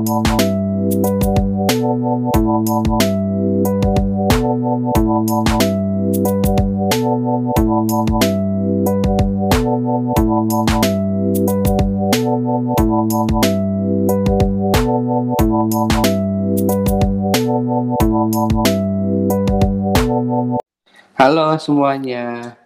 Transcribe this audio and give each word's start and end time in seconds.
Halo 0.00 0.16
semuanya, 21.60 22.56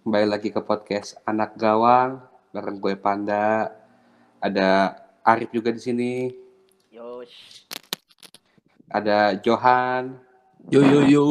kembali 0.00 0.24
lagi 0.24 0.48
ke 0.48 0.64
podcast 0.64 1.20
Anak 1.28 1.60
Gawang 1.60 2.24
bareng 2.56 2.80
gue 2.80 2.96
Panda. 2.96 3.68
Ada 4.40 4.96
Arif 5.20 5.52
juga 5.52 5.68
di 5.68 5.76
sini, 5.84 6.39
Yos. 7.00 7.32
ada 8.86 9.34
Johan. 9.40 10.20
Yo 10.68 10.80
yo 10.82 11.00
yo. 11.02 11.24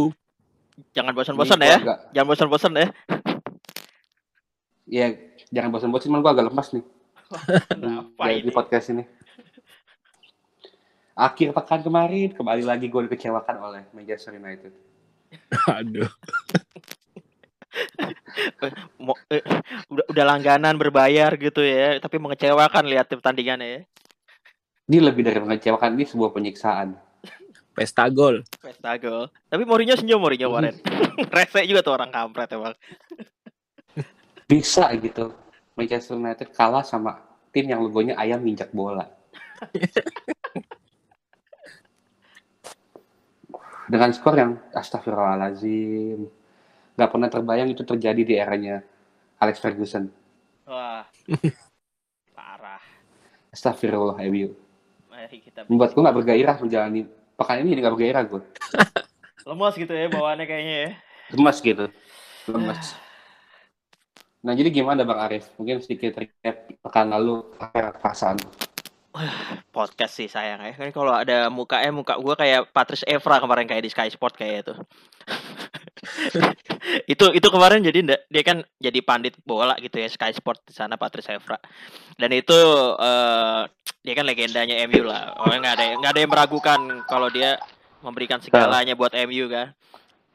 Jangan 0.91 1.13
bosan-bosan 1.13 1.55
Ini 1.55 1.63
ya. 1.63 1.69
gua 1.69 1.79
agak- 1.85 1.99
Jangan 2.09 2.27
bosan-bosan 2.27 2.71
ya. 2.73 2.87
Ya, 4.89 5.05
jangan 5.49 5.69
bosan-bosan, 5.69 6.09
cuman 6.09 6.19
gue 6.19 6.31
agak 6.31 6.45
lemas 6.49 6.67
nih 6.73 6.81
Kenapa 7.69 8.23
ini? 8.31 8.49
podcast 8.49 8.89
ini. 8.89 9.03
Akhir 11.13 11.51
pekan 11.51 11.79
kemarin, 11.79 12.31
kembali 12.33 12.63
lagi 12.63 12.87
gue 12.87 13.01
dikecewakan 13.05 13.55
oleh 13.59 13.81
Manchester 13.91 14.33
United. 14.33 14.71
Aduh. 15.69 16.09
Mo- 18.97 19.19
eh, 19.29 19.43
udah, 19.85 20.05
udah 20.09 20.23
langganan 20.25 20.73
berbayar 20.73 21.29
gitu 21.35 21.59
ya, 21.61 21.99
tapi 21.99 22.17
mengecewakan 22.17 22.87
lihat 22.87 23.05
pertandingannya 23.05 23.67
ya. 23.67 23.81
Ini 24.89 25.05
lebih 25.05 25.21
dari 25.21 25.37
mengecewakan, 25.37 25.93
ini 25.93 26.09
sebuah 26.09 26.33
penyiksaan. 26.33 26.97
Pesta 27.77 28.09
gol. 28.09 28.41
Pesta 28.57 28.97
gol. 28.97 29.29
Tapi 29.45 29.61
Mourinho 29.61 29.93
senyum 29.93 30.17
Mourinho 30.17 30.49
kemarin. 30.49 30.81
Rese 31.37 31.61
juga 31.69 31.85
tuh 31.85 31.93
orang 31.93 32.09
kampret 32.09 32.49
emang. 32.57 32.73
Bisa 34.49 34.89
gitu, 34.97 35.37
Manchester 35.77 36.17
United 36.17 36.49
kalah 36.57 36.81
sama 36.81 37.21
tim 37.53 37.69
yang 37.69 37.85
logonya 37.85 38.17
ayam 38.17 38.41
nginjak 38.41 38.73
bola. 38.73 39.05
Dengan 43.93 44.09
skor 44.09 44.33
yang 44.41 44.57
astagfirullahalazim. 44.73 46.25
Gak 46.97 47.09
pernah 47.13 47.29
terbayang 47.29 47.69
itu 47.69 47.85
terjadi 47.85 48.21
di 48.25 48.33
eranya 48.41 48.81
Alex 49.37 49.61
Ferguson. 49.61 50.09
Wah. 50.65 51.05
Parah. 52.33 52.81
Astagfirullah, 53.53 54.17
MU. 54.33 54.68
Kita 55.27 55.67
Membuat 55.67 55.91
gue 55.91 56.01
gak 56.05 56.17
bergairah 56.23 56.55
menjalani 56.63 57.01
pekan 57.35 57.59
ini 57.59 57.81
gak 57.83 57.93
bergairah 57.97 58.23
gue. 58.23 58.41
lemas 59.49 59.73
gitu 59.73 59.89
ya 59.91 60.07
bawaannya 60.07 60.45
kayaknya 60.45 60.75
ya. 60.79 60.89
Lemas 61.35 61.57
gitu. 61.59 61.85
Lemas. 62.47 62.95
Nah 64.39 64.55
jadi 64.55 64.71
gimana 64.71 65.03
Bang 65.03 65.19
Arif? 65.19 65.51
Mungkin 65.59 65.83
sedikit 65.83 66.15
recap 66.15 66.71
pekan 66.79 67.11
lalu 67.11 67.43
perasaan? 67.99 68.39
Podcast 69.75 70.15
sih 70.15 70.31
sayang 70.31 70.63
ya. 70.63 70.71
Kan 70.79 70.95
kalau 70.95 71.11
ada 71.11 71.51
mukanya 71.51 71.91
muka 71.91 72.15
gua 72.15 72.39
kayak 72.39 72.71
Patrice 72.71 73.03
Evra 73.03 73.43
kemarin 73.43 73.67
kayak 73.67 73.83
di 73.83 73.91
Sky 73.91 74.07
Sport 74.07 74.39
kayak 74.39 74.63
itu. 74.63 74.73
itu 77.05 77.25
itu 77.31 77.47
kemarin 77.47 77.79
jadi 77.79 77.99
nda- 78.01 78.23
dia 78.25 78.43
kan 78.43 78.57
jadi 78.77 78.99
pandit 78.99 79.35
bola 79.41 79.75
gitu 79.77 79.95
ya 79.95 80.07
Sky 80.07 80.31
Sport 80.31 80.63
di 80.63 80.73
sana 80.73 80.95
Patrice 80.95 81.29
Evra. 81.29 81.57
Dan 82.15 82.31
itu 82.31 82.57
eh, 82.95 83.61
dia 83.99 84.13
kan 84.13 84.25
legendanya 84.25 84.75
MU 84.85 85.03
lah. 85.03 85.35
Oh, 85.37 85.49
nggak 85.49 85.73
ada 85.73 85.85
nggak 85.97 86.11
ada 86.11 86.19
yang 86.19 86.31
meragukan 86.31 86.79
kalau 87.05 87.27
dia 87.27 87.59
memberikan 87.99 88.39
segalanya 88.39 88.93
buat 88.93 89.11
MU 89.19 89.45
kan. 89.47 89.75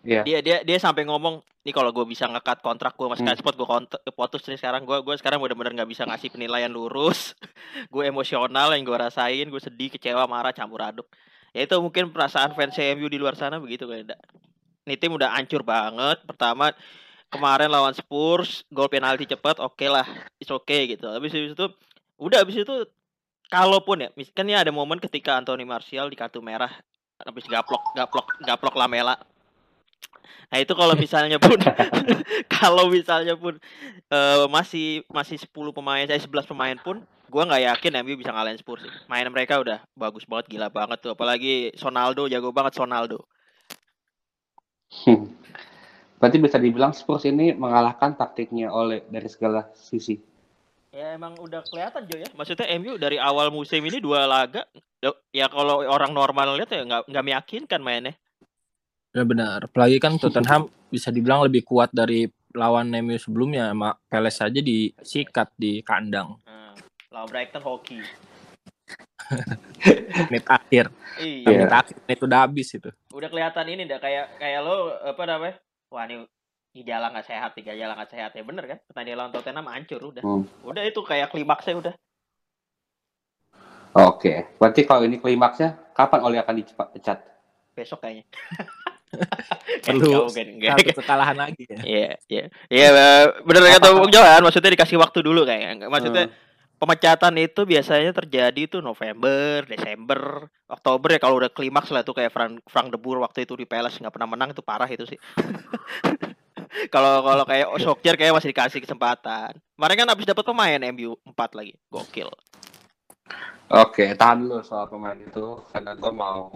Iya. 0.00 0.20
Dia 0.22 0.38
dia 0.40 0.56
dia 0.60 0.78
sampai 0.78 1.02
ngomong 1.02 1.40
nih 1.64 1.72
kalau 1.72 1.88
gue 1.90 2.04
bisa 2.04 2.28
ngekat 2.28 2.60
kontrak 2.60 2.92
gue 2.92 3.06
sama 3.06 3.16
Sky 3.16 3.24
Hmm. 3.26 3.40
Sport 3.40 3.56
gue 3.56 3.68
putus 4.12 4.44
nih 4.44 4.60
sekarang 4.60 4.84
gue 4.84 5.00
gue 5.00 5.14
sekarang 5.16 5.40
bener-bener 5.40 5.72
nggak 5.74 5.88
bisa 5.88 6.04
ngasih 6.04 6.28
penilaian 6.28 6.68
lurus 6.68 7.32
gue 7.88 8.04
emosional 8.04 8.68
yang 8.70 8.84
gue 8.84 8.92
rasain 8.92 9.48
gue 9.48 9.58
sedih 9.58 9.88
kecewa 9.88 10.28
marah 10.28 10.52
campur 10.52 10.84
aduk 10.84 11.08
ya 11.56 11.64
itu 11.64 11.72
mungkin 11.80 12.12
perasaan 12.12 12.52
fans 12.52 12.76
MU 12.76 13.08
di 13.08 13.16
luar 13.16 13.32
sana 13.32 13.56
begitu 13.56 13.88
kayak 13.88 14.12
ini 14.84 14.94
tim 15.00 15.12
udah 15.16 15.32
hancur 15.32 15.64
banget 15.64 16.20
pertama 16.28 16.72
kemarin 17.32 17.72
lawan 17.72 17.96
Spurs 17.96 18.62
gol 18.68 18.86
penalti 18.92 19.24
cepat 19.24 19.58
oke 19.58 19.86
lah 19.88 20.04
it's 20.36 20.52
okay 20.52 20.86
gitu 20.94 21.08
habis 21.08 21.32
itu 21.32 21.66
udah 22.20 22.44
habis 22.44 22.62
itu 22.62 22.74
kalaupun 23.48 24.04
ya 24.04 24.08
kan 24.36 24.44
ini 24.46 24.54
ada 24.54 24.70
momen 24.70 25.00
ketika 25.00 25.40
Anthony 25.40 25.64
Martial 25.64 26.06
di 26.12 26.16
kartu 26.16 26.44
merah 26.44 26.70
habis 27.24 27.48
gaplok 27.48 27.96
gaplok 27.96 28.26
gaplok 28.44 28.74
Lamela 28.76 29.16
nah 30.52 30.60
itu 30.60 30.76
kalau 30.76 30.94
misalnya 30.94 31.40
pun 31.40 31.56
kalau 32.60 32.92
misalnya 32.92 33.34
pun 33.34 33.56
eh, 34.12 34.46
masih 34.52 35.02
masih 35.08 35.40
10 35.40 35.50
pemain 35.72 36.04
saya 36.04 36.20
11 36.20 36.44
pemain 36.46 36.76
pun 36.78 37.00
gua 37.34 37.50
nggak 37.50 37.64
yakin 37.66 38.06
MU 38.06 38.14
bisa 38.14 38.30
ngalahin 38.30 38.62
Spurs. 38.62 38.86
Main 39.10 39.26
mereka 39.26 39.58
udah 39.58 39.82
bagus 39.98 40.22
banget, 40.22 40.54
gila 40.54 40.70
banget 40.70 41.02
tuh. 41.02 41.18
Apalagi 41.18 41.74
Sonaldo 41.74 42.30
jago 42.30 42.54
banget 42.54 42.78
Sonaldo. 42.78 43.26
Hmm. 45.02 45.26
Berarti 46.22 46.38
bisa 46.40 46.56
dibilang 46.56 46.94
Spurs 46.94 47.26
ini 47.26 47.52
mengalahkan 47.52 48.14
taktiknya 48.14 48.70
oleh 48.70 49.04
dari 49.10 49.28
segala 49.28 49.68
sisi. 49.74 50.16
Ya 50.94 51.18
emang 51.18 51.34
udah 51.42 51.66
kelihatan 51.66 52.06
Jo 52.06 52.22
ya. 52.22 52.28
Maksudnya 52.38 52.70
MU 52.78 52.94
dari 52.94 53.18
awal 53.18 53.50
musim 53.50 53.82
ini 53.82 53.98
dua 53.98 54.30
laga 54.30 54.62
ya 55.34 55.50
kalau 55.50 55.82
orang 55.84 56.14
normal 56.14 56.56
lihat 56.56 56.70
ya 56.70 56.86
nggak 56.86 57.10
nggak 57.10 57.24
meyakinkan 57.26 57.80
mainnya. 57.82 58.14
Ya 59.14 59.22
benar. 59.26 59.66
Apalagi 59.66 59.98
kan 59.98 60.16
Tottenham 60.18 60.70
bisa 60.88 61.10
dibilang 61.10 61.42
lebih 61.44 61.66
kuat 61.66 61.90
dari 61.90 62.30
lawan 62.54 62.94
MU 63.02 63.18
sebelumnya. 63.18 63.74
Sama 63.74 63.98
Peles 64.06 64.38
aja 64.38 64.60
disikat 64.62 65.50
di 65.58 65.82
kandang. 65.82 66.38
Nah, 66.46 66.74
lawan 67.10 67.28
Brighton 67.30 67.62
hoki. 67.62 67.98
Menit 70.32 70.46
akhir. 70.48 70.84
Iya. 71.20 71.46
Menit 71.48 71.72
akhir 71.72 71.96
menit 72.04 72.20
udah 72.24 72.38
habis 72.44 72.68
itu. 72.72 72.90
Udah 73.12 73.28
kelihatan 73.28 73.66
ini 73.68 73.82
dah 73.84 74.00
kayak 74.00 74.40
kayak 74.40 74.60
lo 74.64 74.96
apa 75.04 75.22
namanya? 75.28 75.56
Wah 75.92 76.04
ini 76.08 76.26
Gejala 76.74 77.06
nggak 77.14 77.30
sehat, 77.30 77.54
tiga 77.54 77.70
gejala 77.70 77.94
nggak 77.94 78.10
sehat 78.10 78.30
ya 78.34 78.42
bener 78.42 78.66
kan? 78.66 78.78
Pertandingan 78.90 79.18
lawan 79.22 79.30
Tottenham 79.30 79.70
hancur 79.70 80.00
udah. 80.10 80.22
Hmm. 80.26 80.42
Udah 80.66 80.82
itu 80.82 81.00
kayak 81.06 81.30
klimaksnya 81.30 81.74
udah. 81.78 81.94
Oke, 83.94 84.58
berarti 84.58 84.82
kalau 84.82 85.06
ini 85.06 85.22
klimaksnya 85.22 85.94
kapan 85.94 86.20
Oli 86.26 86.42
akan 86.42 86.58
dipecat? 86.58 87.22
Besok 87.78 88.02
kayaknya. 88.02 88.26
Perlu 89.86 90.26
Enggak, 90.26 90.34
enggak, 90.34 90.46
enggak. 90.50 90.74
Satu 90.82 90.98
kekalahan 90.98 91.36
lagi 91.38 91.62
ya. 91.62 91.78
Iya, 91.86 92.10
iya. 92.26 92.44
Iya, 92.66 92.88
eh, 92.90 93.24
bener 93.46 93.78
kata 93.78 93.94
Bung 93.94 94.10
Johan, 94.10 94.42
maksudnya 94.42 94.74
dikasih 94.74 94.98
waktu 94.98 95.18
dulu 95.22 95.46
kayak. 95.46 95.86
Maksudnya 95.86 96.26
Hmm. 96.26 96.34
Pemecatan 96.84 97.34
itu 97.40 97.64
biasanya 97.64 98.12
terjadi 98.12 98.68
tuh 98.68 98.84
November, 98.84 99.64
Desember, 99.64 100.52
Oktober 100.68 101.16
ya 101.16 101.20
kalau 101.24 101.40
udah 101.40 101.48
klimaks 101.48 101.88
lah 101.88 102.04
tuh 102.04 102.12
kayak 102.12 102.28
Frank, 102.28 102.60
Frank 102.68 102.92
de 102.92 103.00
Boer 103.00 103.24
waktu 103.24 103.48
itu 103.48 103.56
di 103.56 103.64
Palace 103.64 103.96
nggak 103.96 104.12
pernah 104.12 104.28
menang 104.28 104.52
itu 104.52 104.60
parah 104.60 104.86
itu 104.92 105.08
sih. 105.08 105.16
Kalau 106.90 107.22
kalau 107.22 107.46
kayak 107.46 107.70
Solskjaer 107.78 108.18
kayak 108.18 108.34
masih 108.34 108.50
dikasih 108.50 108.82
kesempatan. 108.82 109.54
Kemarin 109.78 109.94
kan 109.94 110.08
habis 110.10 110.26
dapat 110.26 110.42
pemain 110.42 110.82
MU 110.90 111.14
4 111.22 111.54
lagi. 111.54 111.78
Gokil. 111.86 112.26
Oke, 113.70 114.10
tahan 114.18 114.42
dulu 114.42 114.58
soal 114.66 114.90
pemain 114.90 115.14
itu 115.14 115.62
karena 115.70 115.94
gue 115.94 116.12
mau 116.12 116.50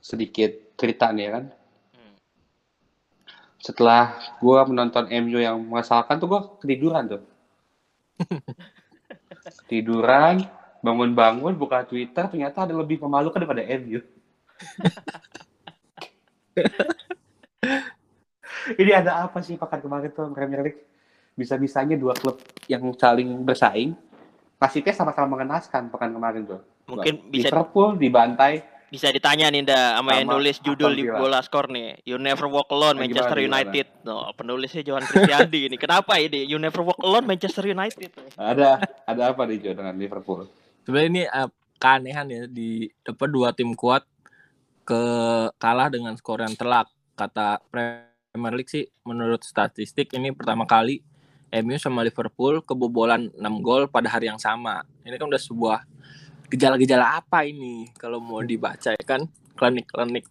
sedikit 0.00 0.72
cerita 0.80 1.12
nih 1.12 1.28
ya 1.28 1.30
kan. 1.36 1.44
Hmm. 1.92 2.14
Setelah 3.60 4.16
gue 4.40 4.60
menonton 4.64 5.12
MU 5.12 5.38
yang 5.38 5.60
mengesalkan 5.60 6.16
tuh 6.16 6.28
gue 6.32 6.40
ketiduran 6.64 7.04
tuh. 7.06 7.22
Tiduran, 9.66 10.44
bangun-bangun, 10.84 11.54
buka 11.58 11.84
Twitter, 11.84 12.28
ternyata 12.28 12.64
ada 12.68 12.74
lebih 12.76 13.00
memalukan 13.02 13.40
daripada 13.40 13.64
MU. 13.78 14.00
Ini 18.80 18.92
ada 19.00 19.24
apa 19.24 19.40
sih 19.40 19.56
pekan 19.56 19.80
kemarin 19.80 20.12
tuh 20.12 20.28
Premier 20.36 20.60
League? 20.60 20.84
Bisa-bisanya 21.38 21.96
dua 21.96 22.12
klub 22.18 22.36
yang 22.66 22.82
saling 22.98 23.46
bersaing 23.46 23.96
nasibnya 24.58 24.90
sama-sama 24.90 25.38
mengenaskan 25.38 25.86
pekan 25.88 26.10
kemarin 26.10 26.42
tuh. 26.44 26.60
Mungkin 26.90 27.30
bisa 27.30 27.48
Liverpool 27.48 27.94
dibantai 27.94 28.66
bisa 28.88 29.12
ditanya 29.12 29.52
nih 29.52 29.68
Nda 29.68 30.00
sama 30.00 30.16
yang 30.16 30.28
nulis 30.32 30.58
judul 30.64 30.96
di 30.96 31.04
bola 31.04 31.44
skor 31.44 31.68
nih 31.68 32.00
You 32.08 32.16
Never 32.16 32.48
Walk 32.48 32.72
Alone 32.72 32.96
Nah, 32.96 33.04
Manchester 33.04 33.36
gimana, 33.36 33.60
gimana? 33.60 33.68
United 33.68 33.86
no, 34.08 34.16
penulisnya 34.32 34.82
Johan 34.84 35.04
Kristiandi 35.04 35.60
ini 35.68 35.76
kenapa 35.76 36.16
ini 36.16 36.48
You 36.48 36.56
Never 36.56 36.80
Walk 36.80 37.00
Alone 37.04 37.26
Manchester 37.28 37.64
United 37.68 38.10
ada 38.36 38.80
ada 39.04 39.22
apa 39.32 39.44
nih 39.44 39.56
Jo 39.60 39.70
dengan 39.76 39.94
Liverpool? 39.96 40.48
Sebenarnya 40.88 41.08
ini 41.08 41.22
eh, 41.28 41.50
keanehan 41.78 42.26
ya 42.28 42.42
di 42.48 42.88
dapat 43.04 43.28
dua 43.28 43.52
tim 43.52 43.72
kuat 43.72 44.04
ke 44.88 45.02
kalah 45.60 45.88
dengan 45.92 46.16
skor 46.16 46.40
yang 46.40 46.56
telak. 46.56 46.88
Kata 47.12 47.60
Premier 47.68 48.54
League 48.56 48.70
sih 48.70 48.88
menurut 49.04 49.44
statistik 49.44 50.12
ini 50.16 50.32
pertama 50.32 50.64
kali 50.64 51.04
MU 51.48 51.76
sama 51.80 52.04
Liverpool 52.04 52.60
kebobolan 52.60 53.32
6 53.32 53.64
gol 53.64 53.88
pada 53.88 54.12
hari 54.12 54.28
yang 54.28 54.36
sama. 54.36 54.84
Ini 55.04 55.16
kan 55.16 55.28
udah 55.32 55.40
sebuah 55.40 55.78
gejala-gejala 56.48 57.20
apa 57.20 57.44
ini? 57.44 57.92
Kalau 57.96 58.18
mau 58.18 58.40
dibaca 58.40 58.92
ya 58.92 59.04
kan 59.04 59.28
klinik-klinik. 59.56 60.24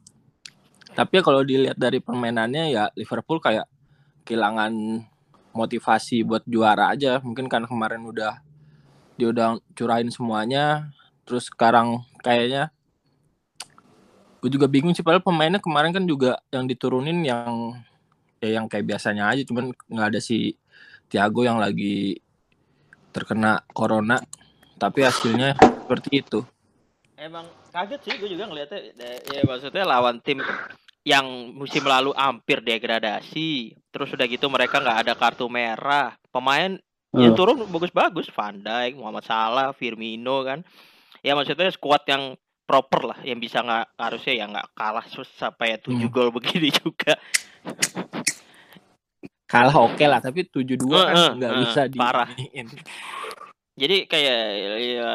Tapi 0.98 1.22
kalau 1.22 1.46
dilihat 1.46 1.78
dari 1.78 2.02
permainannya 2.02 2.74
ya 2.74 2.90
Liverpool 2.98 3.38
kayak 3.38 3.70
kehilangan 4.26 4.74
motivasi 5.54 6.26
buat 6.26 6.42
juara 6.50 6.94
aja. 6.94 7.22
Mungkin 7.22 7.46
karena 7.46 7.70
kemarin 7.70 8.02
udah 8.02 8.42
dia 9.18 9.34
udah 9.34 9.58
curahin 9.74 10.14
semuanya, 10.14 10.94
terus 11.26 11.50
sekarang 11.50 12.06
kayaknya 12.22 12.70
gue 14.42 14.50
juga 14.50 14.70
bingung 14.70 14.94
sih. 14.94 15.06
Padahal 15.06 15.26
pemainnya 15.26 15.62
kemarin 15.62 15.94
kan 15.94 16.06
juga 16.06 16.42
yang 16.54 16.66
diturunin 16.66 17.26
yang 17.26 17.78
ya 18.42 18.62
yang 18.62 18.66
kayak 18.66 18.86
biasanya 18.86 19.30
aja. 19.30 19.42
Cuman 19.46 19.74
nggak 19.90 20.08
ada 20.14 20.20
si 20.22 20.58
Thiago 21.10 21.46
yang 21.46 21.58
lagi 21.58 22.22
terkena 23.14 23.66
corona 23.74 24.22
tapi 24.78 25.04
hasilnya 25.04 25.58
seperti 25.58 26.22
itu 26.22 26.40
Emang 27.18 27.50
kaget 27.74 28.00
sih 28.06 28.14
gue 28.22 28.30
juga 28.30 28.46
ngeliatnya 28.46 28.94
Da- 28.94 29.22
ya 29.34 29.42
maksudnya 29.42 29.84
lawan 29.90 30.22
tim 30.22 30.38
yang 31.02 31.26
musim 31.50 31.82
lalu 31.82 32.14
hampir 32.14 32.62
degradasi 32.62 33.74
terus 33.90 34.14
udah 34.14 34.28
gitu 34.30 34.46
mereka 34.54 34.78
nggak 34.78 35.02
ada 35.02 35.14
kartu 35.18 35.50
merah 35.50 36.14
pemain 36.30 36.78
yang 37.18 37.34
Hmm. 37.34 37.40
turun 37.40 37.58
bagus-bagus 37.74 38.30
Van 38.30 38.62
Dijk 38.62 39.02
Muhammad 39.02 39.26
Salah 39.26 39.74
Firmino 39.74 40.46
kan 40.46 40.62
ya 41.26 41.34
maksudnya 41.34 41.74
skuad 41.74 42.06
yang 42.06 42.38
proper 42.68 43.16
lah 43.16 43.20
yang 43.24 43.40
bisa 43.42 43.64
nggak 43.64 43.98
harusnya 43.98 44.34
ya 44.38 44.46
nggak 44.46 44.68
kalah 44.76 45.06
sampai 45.40 45.82
tujuh 45.82 46.12
Hmm. 46.12 46.14
gol 46.14 46.30
begini 46.30 46.70
juga 46.70 47.18
kalah 49.48 49.80
oke 49.80 50.04
lah 50.06 50.20
tapi 50.20 50.44
7-2 50.46 50.86
kan 50.86 51.16
Heeh, 51.16 51.30
nggak 51.40 51.52
heeh, 51.56 51.62
bisa 51.66 51.82
di 51.88 51.98
parah. 51.98 52.30
Jadi 53.78 54.10
kayak 54.10 54.40
ya 54.82 55.10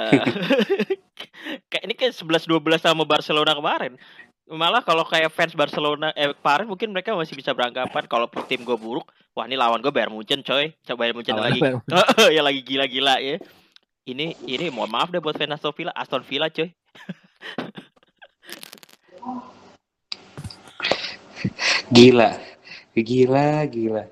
kayak 1.70 1.82
ini 1.82 1.94
kayak 1.98 2.14
11 2.14 2.46
12 2.46 2.78
sama 2.78 3.02
Barcelona 3.02 3.58
kemarin. 3.58 3.98
Malah 4.46 4.86
kalau 4.86 5.02
kayak 5.02 5.34
fans 5.34 5.58
Barcelona 5.58 6.14
eh 6.14 6.30
kemarin 6.30 6.70
mungkin 6.70 6.94
mereka 6.94 7.18
masih 7.18 7.34
bisa 7.34 7.50
beranggapan 7.50 8.06
kalau 8.06 8.30
tim 8.46 8.62
gue 8.62 8.78
buruk 8.78 9.10
wah 9.34 9.50
ini 9.50 9.58
lawan 9.58 9.82
gue 9.82 9.90
Bayern 9.90 10.14
Munchen 10.14 10.46
coy. 10.46 10.70
Coba 10.86 11.02
Bayern 11.02 11.18
Munchen 11.18 11.34
lagi. 11.34 11.58
Ya 12.36 12.42
lagi 12.46 12.62
gila-gila 12.62 13.18
ya. 13.18 13.42
Ini 14.06 14.38
ini 14.46 14.70
mohon 14.70 14.94
maaf 14.94 15.10
deh 15.10 15.18
buat 15.18 15.34
fans 15.34 15.58
Aston 15.58 15.74
Villa 15.74 15.90
Aston 15.98 16.22
Villa 16.22 16.46
coy. 16.46 16.70
Gila. 21.92 22.30
Gila, 22.94 23.66
gila. 23.68 24.04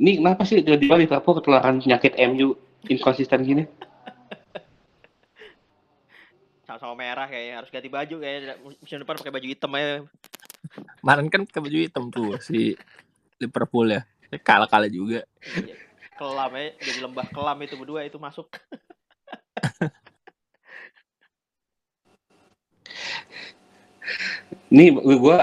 Ini 0.00 0.10
kenapa 0.16 0.48
sih 0.48 0.64
tiba-tiba 0.64 0.96
Liverpool 0.96 1.36
ketularan 1.36 1.82
penyakit 1.84 2.16
MU 2.32 2.56
inkonsisten 2.88 3.42
gini? 3.44 3.64
sama-sama 6.70 7.02
merah 7.02 7.26
kayaknya 7.26 7.54
harus 7.58 7.70
ganti 7.74 7.90
baju 7.90 8.16
kayaknya 8.22 8.54
musim 8.62 9.02
depan 9.02 9.18
pakai 9.18 9.34
baju 9.34 9.46
hitam 9.50 9.74
aja 9.74 10.06
kemarin 11.02 11.26
kan 11.26 11.42
ke 11.42 11.58
baju 11.58 11.78
hitam 11.82 12.04
tuh 12.14 12.38
si 12.38 12.78
Liverpool 13.42 13.90
ya 13.90 14.06
kalah 14.46 14.70
kalah 14.70 14.86
juga 14.86 15.26
Iya. 15.58 15.74
kelam 16.14 16.50
ya 16.54 16.70
jadi 16.78 16.98
lembah 17.10 17.26
kelam 17.34 17.58
itu 17.66 17.74
berdua 17.74 18.06
itu 18.06 18.22
masuk 18.22 18.46
Ini 24.70 24.94
gue 25.02 25.38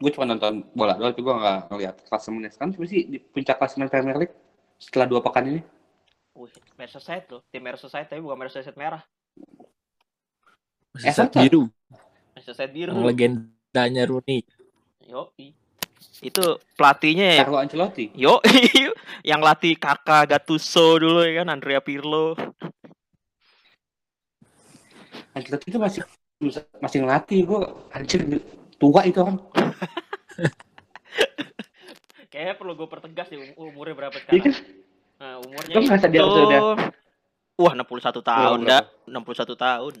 gue 0.00 0.10
cuma 0.16 0.24
nonton 0.24 0.64
bola 0.72 0.96
doang, 0.96 1.12
tapi 1.12 1.20
gue 1.20 1.34
nggak 1.36 1.58
ngeliat 1.68 1.96
klasemennya. 2.08 2.48
Sekarang 2.48 2.72
sih 2.88 3.04
di 3.04 3.20
puncak 3.20 3.60
klasemen 3.60 3.92
Premier 3.92 4.16
League 4.16 4.32
setelah 4.80 5.04
dua 5.04 5.20
pekan 5.20 5.44
ini. 5.52 5.60
Wih, 6.40 6.48
Merseyside 6.80 7.28
loh 7.28 7.44
tim 7.52 7.60
Merseyside 7.60 8.08
tapi 8.08 8.24
bukan 8.24 8.40
Merseyside 8.40 8.78
merah 8.80 9.04
masih 10.96 11.12
Everton. 11.12 11.40
biru 11.44 11.62
Merseyside 12.32 12.72
biru 12.72 12.96
yang 12.96 13.04
legendanya 13.04 14.08
Rooney 14.08 14.40
Yo, 15.10 15.34
itu 16.22 16.44
pelatihnya 16.78 17.34
ya. 17.34 17.42
Carlo 17.42 17.58
Ancelotti. 17.58 18.14
Yo, 18.14 18.38
yang 19.30 19.42
latih 19.42 19.74
kakak 19.74 20.30
Gattuso 20.30 21.02
dulu 21.02 21.26
ya 21.26 21.42
kan, 21.42 21.50
Andrea 21.50 21.82
Pirlo. 21.82 22.38
Ancelotti 25.34 25.74
itu 25.74 25.82
masih 25.82 26.06
masih 26.78 27.02
ngelatih 27.02 27.42
gue 27.42 27.60
anjir 27.90 28.22
tua 28.78 29.02
itu 29.02 29.18
orang. 29.18 29.42
Kayaknya 32.30 32.54
perlu 32.54 32.78
gue 32.78 32.86
pertegas 32.86 33.26
sih 33.26 33.42
um- 33.42 33.74
umurnya 33.74 33.98
berapa 33.98 34.14
Iya 34.30 34.46
sekarang. 34.46 34.54
Nah, 35.20 35.36
umurnya 35.44 35.74
Lo 35.76 35.80
ngerasa 35.84 36.08
dia 36.08 36.24
itu... 36.24 36.32
sudah 36.32 36.60
Wah, 37.60 37.76
61 37.76 38.24
tahun, 38.24 38.58
berapa? 38.64 38.72
dah. 38.72 38.82
61 39.04 39.52
tahun. 39.52 39.94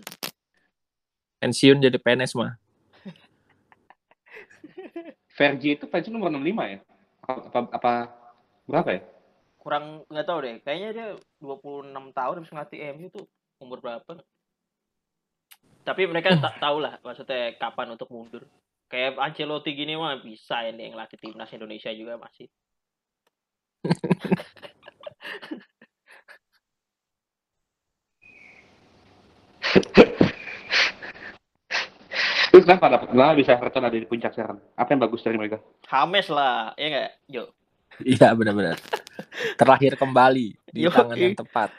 pensiun 1.40 1.80
jadi 1.80 1.96
PNS 1.96 2.36
mah 2.36 2.52
Fergie 5.36 5.76
itu 5.76 5.88
pensiun 5.88 6.12
nomor 6.16 6.32
65 6.32 6.72
ya? 6.72 6.78
Apa, 7.24 7.58
apa 7.72 7.92
berapa 8.64 8.88
ya? 8.96 9.00
Kurang 9.60 10.04
nggak 10.08 10.26
tahu 10.28 10.38
deh. 10.44 10.56
Kayaknya 10.64 10.88
dia 10.92 11.08
26 11.40 12.16
tahun 12.16 12.34
habis 12.40 12.52
ngelatih 12.52 12.80
MU 12.96 13.08
tuh 13.12 13.24
umur 13.60 13.80
berapa? 13.80 14.12
Tapi 15.84 16.02
mereka 16.08 16.36
tak 16.44 16.60
tahu 16.60 16.80
lah 16.80 16.96
maksudnya 17.04 17.56
kapan 17.60 17.92
untuk 17.92 18.08
mundur. 18.08 18.44
Kayak 18.88 19.20
Ancelotti 19.20 19.76
gini 19.76 19.96
mah 19.96 20.16
bisa 20.20 20.64
ini 20.64 20.92
yang 20.92 20.96
latih 20.96 21.20
timnas 21.20 21.52
Indonesia 21.52 21.92
juga 21.92 22.16
masih. 22.20 22.48
Terus 32.60 32.76
kenapa 32.76 32.92
dapat 32.92 33.08
kenapa 33.08 33.32
bisa 33.32 33.56
Everton 33.56 33.88
ada 33.88 33.96
di 33.96 34.04
puncak 34.04 34.36
sekarang? 34.36 34.60
Apa 34.76 34.88
yang 34.92 35.00
bagus 35.00 35.24
dari 35.24 35.40
mereka? 35.40 35.56
Hames 35.88 36.28
lah, 36.28 36.76
ya 36.76 36.86
nggak? 36.92 37.10
Yo, 37.24 37.44
iya 38.04 38.36
benar-benar 38.36 38.76
terlahir 39.60 39.96
kembali 39.96 40.46
di 40.68 40.80
Yo, 40.84 40.92
tangan 40.92 41.16
i. 41.16 41.24
yang 41.24 41.36
tepat 41.36 41.72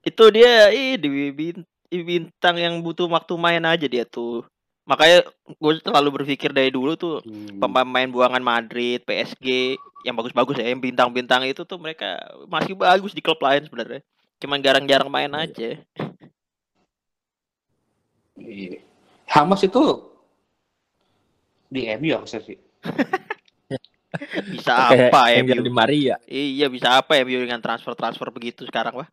itu 0.00 0.24
dia 0.28 0.68
ih 0.68 0.96
di 0.96 1.08
bin- 1.32 1.64
di 1.88 1.98
bintang 2.04 2.60
yang 2.60 2.76
butuh 2.80 3.08
waktu 3.08 3.32
main 3.40 3.64
aja 3.64 3.88
dia 3.88 4.04
tuh. 4.04 4.44
Makanya 4.84 5.24
gue 5.48 5.72
selalu 5.80 6.20
berpikir 6.20 6.52
dari 6.52 6.68
dulu 6.68 6.92
tuh 6.92 7.20
Hmm. 7.20 7.56
pemain 7.56 8.08
buangan 8.08 8.40
Madrid, 8.40 9.00
PSG 9.00 9.76
yang 10.04 10.12
bagus-bagus 10.12 10.56
ya, 10.56 10.68
yang 10.68 10.80
bintang-bintang 10.80 11.44
itu 11.44 11.64
tuh 11.64 11.76
mereka 11.76 12.16
masih 12.44 12.72
bagus 12.72 13.12
di 13.12 13.20
klub 13.20 13.40
lain 13.40 13.64
sebenarnya. 13.64 14.00
Cuman 14.40 14.60
jarang-jarang 14.60 15.08
main 15.08 15.28
Iya. 15.28 15.40
aja. 15.44 15.70
Iya. 18.38 18.80
Hamas 19.28 19.60
itu 19.60 19.82
di 21.68 21.88
MU 21.96 22.10
harusnya 22.16 22.40
sih. 22.42 22.56
Bisa 24.56 24.88
kayak 24.88 25.12
apa 25.12 25.20
ya 25.28 25.44
Angel 25.44 25.60
Di 25.60 25.68
Maria 25.68 26.16
Iya 26.24 26.72
bisa 26.72 26.96
apa 26.96 27.12
ya 27.20 27.28
MU 27.28 27.44
dengan 27.44 27.60
transfer-transfer 27.60 28.32
begitu 28.32 28.64
sekarang 28.64 29.04
wah. 29.04 29.08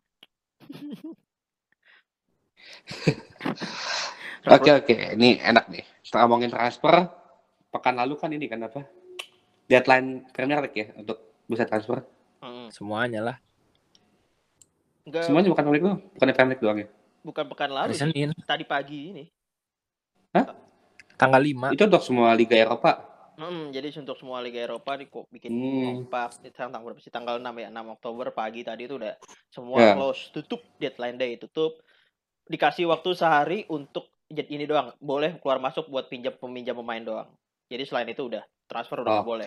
Oke 4.46 4.70
oke, 4.70 4.94
ini 5.18 5.42
enak 5.42 5.66
nih. 5.68 5.82
Setelah 6.06 6.30
ngomongin 6.30 6.54
transfer, 6.54 7.10
pekan 7.74 7.98
lalu 7.98 8.14
kan 8.14 8.30
ini 8.30 8.46
kan 8.46 8.62
apa? 8.62 8.86
Deadline 9.66 10.30
Premier 10.30 10.62
League 10.62 10.78
ya 10.78 10.86
untuk 10.94 11.18
bisa 11.50 11.66
transfer. 11.66 12.06
Mm. 12.46 12.68
semuanya 12.70 13.20
lah 13.22 13.36
Enggak, 15.06 15.22
Semuanya 15.22 15.48
bukan 15.54 15.62
Premier 15.62 15.78
League 15.78 15.86
doang, 15.86 16.00
bukan 16.14 16.26
Premier 16.34 16.50
League 16.52 16.62
doang 16.62 16.78
ya. 16.78 16.88
bukan 17.26 17.44
pekan 17.50 17.70
lalu 17.74 17.90
Senin 17.94 18.30
tadi 18.46 18.62
pagi 18.62 18.98
ini. 19.10 19.24
Tanggal 21.16 21.40
5 21.40 21.72
Itu 21.72 21.84
untuk 21.88 22.02
semua 22.04 22.32
liga 22.36 22.54
Eropa. 22.56 22.92
Mm, 23.36 23.68
jadi 23.68 23.92
untuk 24.00 24.16
semua 24.16 24.40
liga 24.40 24.64
Eropa 24.64 24.96
nih 24.96 25.12
kok 25.12 25.28
bikin 25.28 25.52
Hmm. 25.52 25.84
kompak 26.08 26.40
sekarang 26.40 26.72
tanggal 26.72 26.88
berapa 26.88 27.00
sih 27.04 27.12
tanggal 27.12 27.36
6 27.36 27.52
ya 27.60 27.68
6 27.68 27.92
Oktober 27.92 28.32
pagi 28.32 28.64
tadi 28.64 28.88
itu 28.88 28.96
udah 28.96 29.12
semua 29.52 29.76
Ya. 29.76 29.92
close 29.92 30.32
tutup 30.32 30.64
deadline 30.80 31.20
day 31.20 31.36
tutup 31.36 31.76
dikasih 32.48 32.88
waktu 32.88 33.12
sehari 33.12 33.68
untuk 33.68 34.08
jadi 34.32 34.48
ini 34.56 34.64
doang 34.64 34.88
boleh 35.04 35.36
keluar 35.36 35.60
masuk 35.60 35.84
buat 35.92 36.08
pinjam 36.08 36.32
peminjam 36.40 36.80
pemain 36.80 37.04
doang 37.04 37.28
jadi 37.68 37.84
selain 37.84 38.08
itu 38.08 38.24
udah 38.24 38.40
transfer 38.64 39.04
udah 39.04 39.20
Oke. 39.20 39.28
boleh 39.28 39.46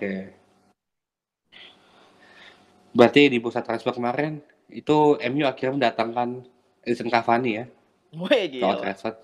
Berarti 2.94 3.30
di 3.30 3.38
pusat 3.42 3.66
transfer 3.66 3.94
kemarin 3.94 4.42
itu 4.70 5.18
MU 5.18 5.46
akhirnya 5.50 5.90
mendatangkan 5.90 6.46
Edison 6.86 7.10
Cavani 7.10 7.52
ya 7.58 7.66
Wih, 8.14 8.50
gila. 8.50 8.74
Trafford. 8.82 9.18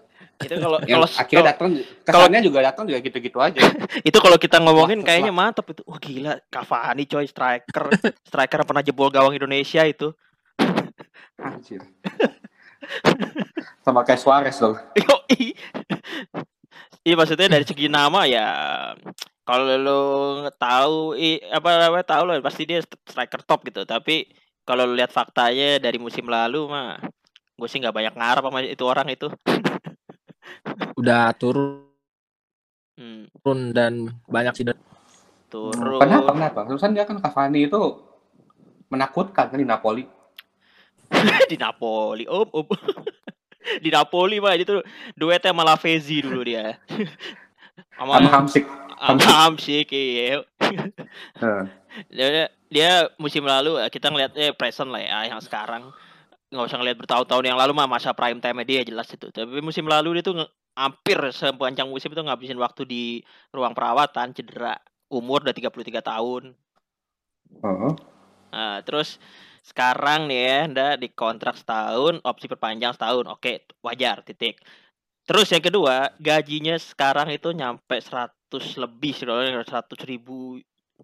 Itu 0.43 0.55
kalau 0.59 0.79
Yang 0.83 0.99
kalau 0.99 1.07
akhirnya 1.15 1.45
datang, 1.55 1.69
kesannya 2.03 2.41
juga 2.43 2.59
datang 2.59 2.83
juga 2.89 2.99
gitu-gitu 2.99 3.37
aja. 3.39 3.59
itu 4.09 4.17
kalau 4.19 4.37
kita 4.39 4.57
ngomongin 4.59 4.99
Wah, 4.99 5.07
kayaknya 5.07 5.31
mantep 5.31 5.65
itu 5.71 5.81
wah 5.87 5.99
gila 5.99 6.33
Cavani 6.51 7.03
coy 7.07 7.25
striker 7.25 7.85
striker 8.27 8.59
pernah 8.67 8.83
jebol 8.83 9.07
gawang 9.07 9.35
Indonesia 9.35 9.87
itu 9.87 10.11
Anjir. 11.45 11.81
Sama 13.81 14.03
kayak 14.03 14.19
Suarez 14.19 14.57
loh. 14.59 14.75
Iya 17.05 17.13
maksudnya 17.21 17.45
dari 17.45 17.61
segi 17.61 17.85
nama 17.85 18.25
ya 18.25 18.49
kalau 19.45 19.69
lo 19.77 20.01
tahu 20.57 21.13
i, 21.13 21.37
apa 21.53 21.69
namanya 21.77 22.01
tahu 22.01 22.25
lo 22.25 22.33
pasti 22.41 22.65
dia 22.65 22.81
st- 22.81 22.97
striker 23.05 23.45
top 23.45 23.61
gitu 23.69 23.85
tapi 23.85 24.25
kalau 24.65 24.89
lihat 24.89 25.13
faktanya 25.13 25.77
dari 25.77 26.01
musim 26.01 26.25
lalu 26.25 26.65
mah 26.65 26.97
gue 27.55 27.67
sih 27.69 27.77
nggak 27.77 27.93
banyak 27.93 28.13
ngarep 28.17 28.43
sama 28.49 28.59
itu 28.65 28.83
orang 28.89 29.07
itu 29.13 29.29
Udah 30.95 31.35
turun 31.35 31.83
hmm, 32.95 33.71
dan 33.75 34.15
banyak 34.27 34.53
sih 34.55 34.65
turun 35.51 35.99
Kenapa? 35.99 36.31
Kenapa? 36.31 36.59
Terusan 36.67 36.95
dia 36.95 37.03
kan 37.03 37.19
Cavani 37.19 37.67
itu 37.67 37.79
menakutkan 38.87 39.51
kan 39.51 39.59
di 39.59 39.67
Napoli. 39.67 40.03
di 41.51 41.57
Napoli 41.59 42.25
om 42.25 42.49
om 42.49 42.65
di 43.83 43.89
Napoli 43.93 44.41
mah 44.41 44.57
itu 44.57 44.81
duetnya 45.13 45.53
sama 45.53 45.63
Lavezzi 45.65 46.21
dulu 46.25 46.41
dia 46.41 46.75
Sama 47.95 48.19
sama 48.19 48.29
Hamsik. 48.31 48.65
sama 48.99 49.21
Hamsik 49.21 49.87
iya 49.91 50.43
Heeh. 51.39 51.63
dia, 52.11 52.47
dia 52.71 52.89
musim 53.21 53.43
lalu 53.45 53.79
eh, 53.79 53.89
kita 53.91 54.11
ngeliatnya 54.11 54.51
present 54.57 54.91
lah 54.91 54.99
ya 54.99 55.29
yang 55.31 55.39
sekarang 55.39 55.91
nggak 56.51 56.65
usah 56.71 56.77
ngeliat 56.79 56.97
bertahun-tahun 56.99 57.45
yang 57.51 57.59
lalu 57.59 57.71
mah 57.75 57.87
masa 57.87 58.11
prime 58.15 58.39
time 58.39 58.63
dia 58.63 58.83
jelas 58.83 59.07
itu 59.11 59.27
tapi 59.31 59.59
musim 59.59 59.85
lalu 59.87 60.19
dia 60.19 60.23
tuh 60.23 60.43
hampir 60.75 61.17
sepanjang 61.31 61.87
musim 61.87 62.11
itu 62.11 62.21
ngabisin 62.21 62.59
waktu 62.59 62.83
di 62.83 63.03
ruang 63.55 63.71
perawatan 63.71 64.35
cedera 64.35 64.75
umur 65.07 65.41
udah 65.47 65.55
33 65.55 66.03
tahun 66.03 66.55
Heeh. 67.63 67.93
Nah, 68.55 68.77
terus 68.87 69.19
sekarang 69.65 70.29
nih 70.29 70.41
ya, 70.47 70.59
ndak 70.69 70.93
di 71.01 71.07
kontrak 71.11 71.55
setahun, 71.59 72.21
opsi 72.23 72.45
perpanjang 72.47 72.93
setahun. 72.95 73.25
Oke, 73.27 73.65
wajar, 73.83 74.23
titik. 74.23 74.61
Terus 75.25 75.49
yang 75.49 75.63
kedua, 75.63 76.13
gajinya 76.21 76.77
sekarang 76.77 77.33
itu 77.33 77.49
nyampe 77.49 77.97
100 77.97 78.77
lebih 78.77 79.11
sih, 79.17 79.25
100 79.25 79.65
ribu 80.05 80.61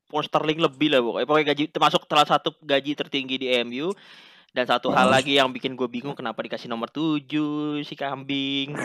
pound 0.08 0.30
sterling 0.30 0.62
lebih 0.62 0.94
lah 0.94 1.02
pokoknya. 1.02 1.28
Pokoknya 1.28 1.48
gaji 1.52 1.64
termasuk 1.74 2.02
salah 2.06 2.28
satu 2.30 2.50
gaji 2.62 2.94
tertinggi 2.94 3.36
di 3.42 3.48
MU. 3.66 3.92
Dan 4.52 4.68
satu 4.68 4.92
hal 4.92 5.08
lagi 5.08 5.40
yang 5.40 5.48
bikin 5.56 5.80
gue 5.80 5.88
bingung 5.88 6.12
kenapa 6.12 6.44
dikasih 6.44 6.68
nomor 6.68 6.92
7 6.92 7.88
si 7.88 7.96
kambing. 7.96 8.76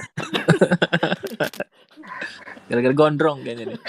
gara-gara 2.66 2.94
gondrong 2.94 3.38
kayaknya 3.42 3.74
nih. 3.74 3.80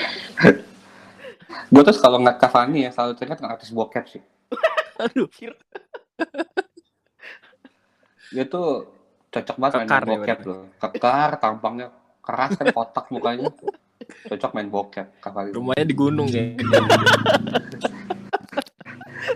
Gue 1.73 1.81
tuh 1.83 1.95
kalau 1.97 2.21
ngeliat 2.21 2.37
Cavani 2.37 2.85
ya 2.87 2.91
selalu 2.93 3.13
teringat 3.17 3.37
dengan 3.41 3.53
artis 3.57 3.73
bokep 3.73 4.05
sih. 4.09 4.21
Aduh. 5.03 5.27
Dia 8.31 8.43
tuh 8.45 8.93
cocok 9.33 9.55
banget 9.57 9.73
main 9.81 9.87
Kekar 9.89 10.03
ya 10.03 10.09
bokep 10.13 10.39
loh. 10.45 10.63
Kekar, 10.77 11.29
tampangnya 11.41 11.87
keras 12.21 12.51
kan 12.55 12.67
kotak 12.71 13.05
mukanya. 13.09 13.49
Cocok 14.29 14.51
main 14.53 14.69
bokep 14.69 15.07
Cavani. 15.19 15.51
Rumahnya 15.53 15.85
di 15.85 15.95
gunung 15.97 16.27
kayaknya. 16.29 16.79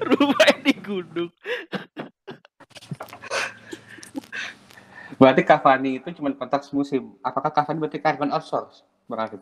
Rumahnya 0.06 0.58
di 0.62 0.74
gunung. 0.78 1.30
Berarti 5.22 5.46
Cavani 5.46 6.02
itu 6.02 6.10
cuma 6.18 6.34
kontrak 6.34 6.66
semusim. 6.66 7.14
Apakah 7.22 7.54
Cavani 7.54 7.78
berarti 7.78 8.02
karyawan 8.02 8.34
outsource? 8.34 8.82
Berarti. 9.06 9.38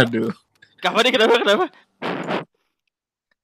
Aduh. 0.00 0.32
Kapan 0.80 1.02
nih 1.04 1.12
kenapa 1.12 1.34
kenapa? 1.36 1.66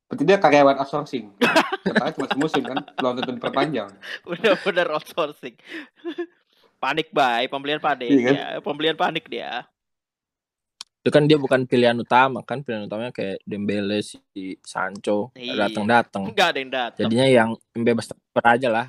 Berarti 0.09 0.23
dia 0.25 0.40
karyawan 0.40 0.80
outsourcing. 0.80 1.37
Kontraknya 1.85 2.16
cuma 2.16 2.26
semusim 2.33 2.62
kan, 2.64 2.76
belum 2.97 3.12
tentu 3.21 3.33
diperpanjang. 3.37 3.90
Udah 4.25 4.56
bener 4.64 4.88
outsourcing. 4.88 5.52
panik 6.80 7.12
bay, 7.12 7.45
pembelian 7.49 7.80
panik 7.80 8.09
Iya 8.09 8.21
kan? 8.25 8.35
ya, 8.37 8.47
pembelian 8.64 8.97
panik 8.97 9.28
dia. 9.28 9.68
Itu 11.04 11.12
kan 11.12 11.28
dia 11.28 11.37
bukan 11.37 11.68
pilihan 11.68 11.97
utama 12.00 12.40
kan, 12.40 12.64
pilihan 12.64 12.88
utamanya 12.88 13.12
kayak 13.12 13.38
Dembele 13.45 14.00
si 14.00 14.56
Sancho 14.64 15.30
Iya. 15.37 15.68
datang-datang. 15.68 16.25
Enggak 16.33 16.56
ada 16.56 16.59
yang 16.59 16.73
datang. 16.73 17.02
Jadinya 17.04 17.26
yang 17.28 17.49
bebas 17.76 18.11
aja 18.40 18.68
lah. 18.73 18.87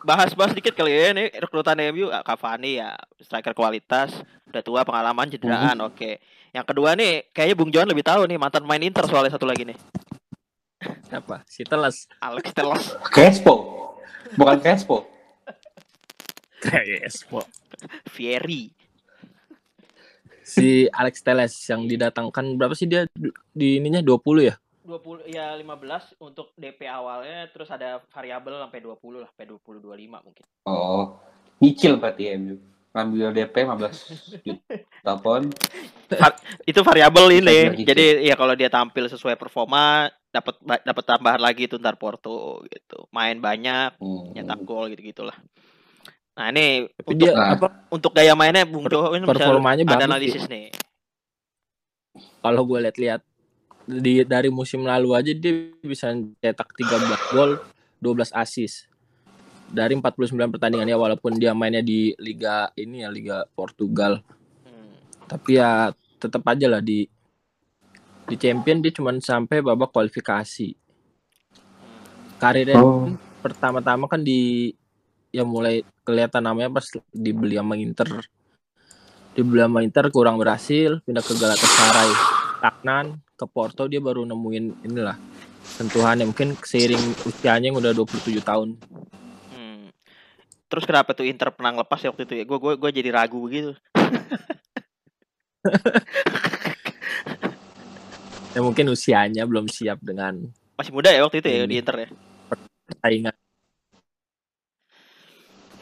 Bahas-bahas 0.00 0.56
dikit 0.56 0.72
kali 0.72 0.96
ya 0.96 1.12
nih 1.12 1.28
rekrutan 1.36 1.76
MU 1.92 2.08
ah, 2.08 2.24
Cavani 2.24 2.80
ya 2.80 2.96
striker 3.20 3.52
kualitas, 3.52 4.16
udah 4.48 4.62
tua 4.64 4.80
pengalaman 4.82 5.28
cederaan, 5.28 5.76
oke. 5.84 6.20
Yang 6.50 6.66
kedua 6.66 6.96
nih 6.96 7.30
kayaknya 7.30 7.56
Bung 7.56 7.70
Johan 7.70 7.88
lebih 7.88 8.02
tahu 8.02 8.24
nih 8.26 8.40
mantan 8.40 8.64
main 8.64 8.82
Inter 8.82 9.04
soalnya 9.06 9.36
satu 9.36 9.44
lagi 9.44 9.68
nih. 9.68 9.76
Siapa? 11.06 11.44
Si 11.44 11.62
Teles. 11.66 12.08
Alex 12.22 12.46
Teles. 12.56 12.84
Crespo. 13.12 13.54
Bukan 14.34 14.58
Crespo. 14.62 15.04
Crespo. 16.62 17.44
Fieri. 18.08 18.72
Si 20.42 20.88
Alex 20.90 21.22
Teles 21.22 21.54
yang 21.70 21.86
didatangkan 21.86 22.58
berapa 22.58 22.74
sih 22.74 22.90
dia 22.90 23.06
di 23.54 23.78
ininya 23.78 24.02
20 24.02 24.48
ya? 24.50 24.54
20 24.90 25.30
ya 25.30 25.54
15 25.54 26.18
untuk 26.18 26.50
DP 26.54 26.84
awalnya 26.84 27.46
terus 27.48 27.70
ada 27.70 28.02
variabel 28.10 28.58
sampai 28.58 28.80
20 28.82 29.22
lah, 29.22 29.28
sampai 29.30 29.46
20 29.46 29.78
25 29.78 30.26
mungkin. 30.26 30.44
Oh, 30.66 31.14
nyicil 31.58 31.96
berarti 31.96 32.22
ya 32.26 32.34
MU. 32.34 32.58
Ngambil 32.90 33.30
DP 33.30 33.54
15 33.70 34.42
juta 34.42 35.12
pon. 35.22 35.46
Itu 36.66 36.82
variabel 36.82 37.38
ini. 37.38 37.86
Jadi 37.86 38.26
ya 38.26 38.34
kalau 38.34 38.58
dia 38.58 38.66
tampil 38.66 39.06
sesuai 39.06 39.38
performa 39.38 40.10
dapat 40.30 40.58
dapat 40.82 41.04
tambahan 41.06 41.38
lagi 41.38 41.70
itu 41.70 41.78
ntar 41.78 41.94
Porto 41.94 42.58
gitu. 42.66 43.06
Main 43.14 43.38
banyak, 43.38 43.94
Hmm. 44.02 44.34
nyetak 44.34 44.58
gol 44.66 44.90
gitu-gitulah. 44.90 45.38
Nah, 46.34 46.50
ini 46.50 46.90
Tapi 46.90 47.10
untuk 47.14 47.26
dia 47.30 47.34
apa 47.36 47.66
untuk 47.90 48.10
gaya 48.10 48.34
mainnya 48.34 48.66
Bung 48.66 48.86
Johan 48.86 49.22
bisa 49.22 49.38
performanya 49.38 49.82
ada 49.86 49.94
bagus 49.94 50.06
analisis 50.10 50.44
nih. 50.46 50.70
kalau 52.40 52.64
gue 52.64 52.78
lihat-lihat 52.88 53.20
di 53.98 54.22
dari 54.22 54.46
musim 54.52 54.86
lalu 54.86 55.18
aja 55.18 55.34
dia 55.34 55.74
bisa 55.82 56.14
cetak 56.38 56.70
13 56.78 57.34
gol, 57.34 57.58
12 57.98 58.30
assist. 58.30 58.86
Dari 59.70 59.94
49 59.94 60.50
pertandingan 60.50 60.86
ya 60.86 60.98
walaupun 60.98 61.38
dia 61.38 61.54
mainnya 61.54 61.82
di 61.82 62.14
liga 62.18 62.70
ini 62.74 63.02
ya 63.02 63.10
Liga 63.10 63.46
Portugal, 63.54 64.22
Hmm. 64.66 64.94
tapi 65.26 65.58
ya 65.58 65.90
tetap 66.18 66.42
aja 66.46 66.66
lah 66.66 66.82
di 66.82 67.06
di 68.26 68.36
champion 68.38 68.78
dia 68.78 68.94
cuma 68.94 69.10
sampai 69.18 69.58
babak 69.62 69.90
kualifikasi. 69.90 70.74
Karirnya 72.38 72.78
Oh. 72.78 73.10
pertama-tama 73.42 74.06
kan 74.06 74.22
di 74.22 74.70
ya 75.30 75.46
mulai 75.46 75.86
kelihatan 76.02 76.42
namanya 76.42 76.70
pas 76.70 76.86
dibeli 77.14 77.54
sama 77.54 77.78
Inter. 77.78 78.26
Dibeli 79.34 79.62
sama 79.62 79.86
Inter 79.86 80.10
kurang 80.10 80.38
berhasil, 80.42 80.98
pindah 81.06 81.22
ke 81.22 81.34
Galatasaray 81.38 82.10
stagnan, 82.60 83.06
ke 83.40 83.48
Porto 83.48 83.88
dia 83.88 84.04
baru 84.04 84.28
nemuin 84.28 84.84
inilah 84.84 85.16
sentuhannya 85.64 86.28
mungkin 86.28 86.52
seiring 86.60 87.24
usianya 87.24 87.72
yang 87.72 87.80
udah 87.80 87.96
27 87.96 88.36
tahun. 88.44 88.76
Hmm. 89.48 89.88
Terus 90.68 90.84
kenapa 90.84 91.16
tuh 91.16 91.24
Inter 91.24 91.48
pernah 91.56 91.80
lepas 91.80 92.04
ya 92.04 92.12
waktu 92.12 92.28
itu 92.28 92.34
ya? 92.36 92.44
Gue 92.44 92.60
gue 92.60 92.76
gue 92.76 92.90
jadi 92.92 93.08
ragu 93.08 93.40
begitu. 93.40 93.72
Ya 98.50 98.66
mungkin 98.66 98.90
usianya 98.90 99.46
belum 99.46 99.70
siap 99.70 100.02
dengan 100.02 100.50
Masih 100.74 100.90
muda 100.90 101.14
ya 101.14 101.22
waktu 101.22 101.38
itu 101.38 101.46
ya 101.46 101.70
di 101.70 101.78
Inter 101.78 102.02
ya. 102.02 102.08
persaingan. 102.90 103.34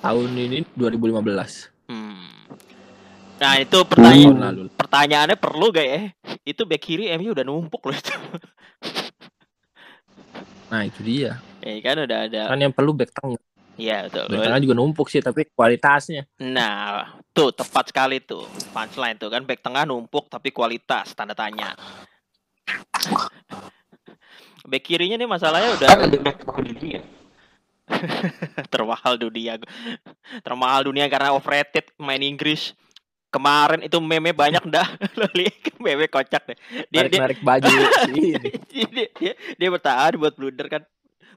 Tahun 0.05 0.31
ini 0.37 0.69
2015 0.77 1.73
Hmm. 1.89 2.29
Nah 3.41 3.57
itu 3.57 3.79
pertanyaan 3.89 4.69
pertanyaannya 4.77 5.41
perlu 5.41 5.73
gak 5.73 5.89
ya? 5.89 6.13
Itu 6.49 6.65
back 6.65 6.81
kiri 6.81 7.13
MU 7.21 7.37
udah 7.37 7.45
numpuk 7.45 7.85
loh 7.85 7.93
itu. 7.93 8.17
Nah 10.73 10.85
itu 10.85 11.01
dia. 11.05 11.37
ya 11.61 11.77
kan 11.85 11.97
udah 12.01 12.19
ada. 12.25 12.43
Kan 12.49 12.61
yang 12.61 12.73
perlu 12.73 12.97
back 12.97 13.13
tengah. 13.13 13.41
Iya 13.77 14.09
betul. 14.09 14.33
Back 14.33 14.45
tengah 14.49 14.61
juga 14.65 14.75
numpuk 14.77 15.07
sih 15.13 15.21
tapi 15.21 15.45
kualitasnya. 15.53 16.25
Nah, 16.41 17.21
tuh 17.37 17.53
tepat 17.53 17.93
sekali 17.93 18.25
tuh. 18.25 18.49
Punchline 18.73 19.21
tuh 19.21 19.29
kan 19.29 19.45
back 19.45 19.61
tengah 19.61 19.85
numpuk 19.85 20.33
tapi 20.33 20.49
kualitas 20.49 21.13
tanda 21.13 21.37
tanya. 21.37 21.77
Back 24.69 24.85
kirinya 24.85 25.17
nih 25.17 25.29
masalahnya 25.29 25.69
udah 25.77 25.89
Kan 25.89 26.01
ada 26.09 26.19
back 26.21 26.39
dunia. 26.45 27.01
termahal 28.73 29.17
dunia. 29.17 29.57
Termahal 30.45 30.81
dunia 30.89 31.09
karena 31.09 31.33
overrated 31.33 31.89
main 31.97 32.21
Inggris. 32.21 32.77
Kemarin 33.29 33.85
itu 33.85 34.01
meme 34.01 34.33
banyak 34.33 34.65
dah. 34.73 34.89
Lo 35.21 35.29
lihat 35.37 35.77
meme 35.77 36.09
kocak 36.09 36.49
deh. 36.49 36.57
Dia 36.89 37.05
dia, 37.05 37.21
Narik-narik 37.21 37.41
baju 37.45 37.69
dia, 38.73 39.07
dia, 39.13 39.33
dia 39.37 39.69
bertahan 39.69 40.17
buat 40.17 40.33
blunder 40.33 40.65
kan. 40.69 40.83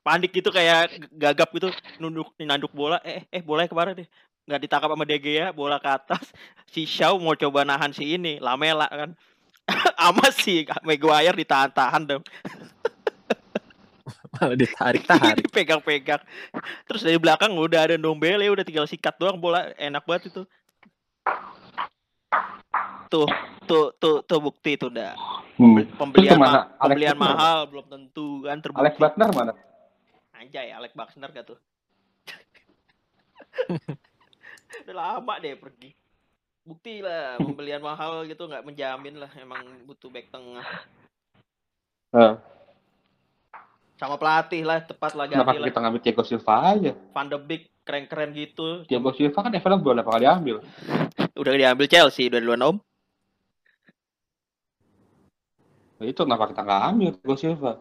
Panik 0.01 0.31
gitu 0.31 0.49
kayak 0.55 1.11
gagap 1.11 1.51
gitu. 1.51 1.67
Nunduk 1.99 2.31
nanduk 2.39 2.71
bola. 2.71 3.03
Eh 3.03 3.27
eh 3.27 3.43
bola 3.43 3.67
ke 3.67 3.75
mana 3.75 3.91
deh. 3.91 4.07
Nggak 4.47 4.59
ditangkap 4.63 4.89
sama 4.95 5.03
De 5.03 5.17
Gea 5.19 5.51
bola 5.51 5.77
ke 5.83 5.89
atas. 5.91 6.31
Si 6.71 6.87
Shaw 6.87 7.19
mau 7.19 7.35
coba 7.35 7.67
nahan 7.67 7.91
si 7.91 8.15
ini 8.15 8.39
Lamela 8.39 8.87
kan. 8.87 9.11
Ama 10.07 10.31
si 10.31 10.63
Maguire 10.87 11.35
ditahan-tahan 11.35 12.07
dong. 12.07 12.23
Malah 14.31 14.55
ditarik-tarik. 14.55 15.43
dipegang-pegang. 15.43 16.23
Terus 16.87 17.03
dari 17.03 17.19
belakang 17.19 17.51
udah 17.51 17.91
ada 17.91 17.95
Ndombele 17.99 18.47
udah 18.47 18.63
tinggal 18.63 18.87
sikat 18.87 19.19
doang 19.19 19.37
bola. 19.37 19.75
Enak 19.75 20.07
banget 20.07 20.31
itu 20.31 20.41
tuh 23.11 23.27
tuh 23.61 23.91
tuh 23.93 24.23
tuh 24.23 24.39
bukti 24.39 24.73
itu 24.73 24.87
udah 24.87 25.13
Hmm. 25.53 25.77
pembelian 25.93 26.39
ma- 26.39 26.71
Alex 26.73 26.97
pembelian 26.97 27.13
Butler. 27.13 27.27
mahal 27.29 27.57
belum 27.67 27.85
tentu 27.85 28.27
kan 28.41 28.57
terbukti 28.57 28.81
Alex 28.81 28.93
Butler 28.97 29.29
mana? 29.29 29.53
anjay 30.33 30.67
Alex 30.71 30.91
Baxter 30.91 31.29
gak 31.29 31.45
tuh 31.45 31.59
Udah 34.81 34.95
lama 34.95 35.33
deh 35.37 35.53
pergi. 35.53 35.91
Bukti 36.63 37.01
lah 37.01 37.35
pembelian 37.37 37.81
mahal 37.81 38.23
gitu 38.23 38.45
nggak 38.45 38.63
menjamin 38.63 39.17
lah 39.17 39.29
emang 39.35 39.59
butuh 39.83 40.07
back 40.07 40.29
tengah. 40.29 40.63
Eh, 42.11 42.33
Sama 43.95 44.15
pelatih 44.15 44.63
lah 44.63 44.79
tepat 44.79 45.13
lah 45.13 45.25
kenapa 45.27 45.53
lah. 45.53 45.67
kita 45.67 45.77
ngambil 45.77 46.01
Thiago 46.01 46.23
Silva 46.23 46.55
aja? 46.71 46.91
Van 47.11 47.27
de 47.27 47.37
Beek 47.37 47.69
keren-keren 47.83 48.31
gitu. 48.31 48.81
Thiago 48.83 49.11
Silva 49.11 49.41
kan 49.41 49.51
Everton 49.51 49.77
berapa 49.79 50.07
kali 50.07 50.25
ambil. 50.25 50.57
Udah 51.35 51.53
diambil 51.53 51.85
Chelsea 51.85 52.25
udah 52.25 52.39
duluan 52.39 52.61
om. 52.63 52.77
Nah, 56.01 56.09
itu 56.09 56.25
kenapa 56.25 56.49
kita 56.49 56.65
nggak 56.65 56.81
ambil 56.89 57.09
Thiago 57.13 57.35
Silva? 57.37 57.73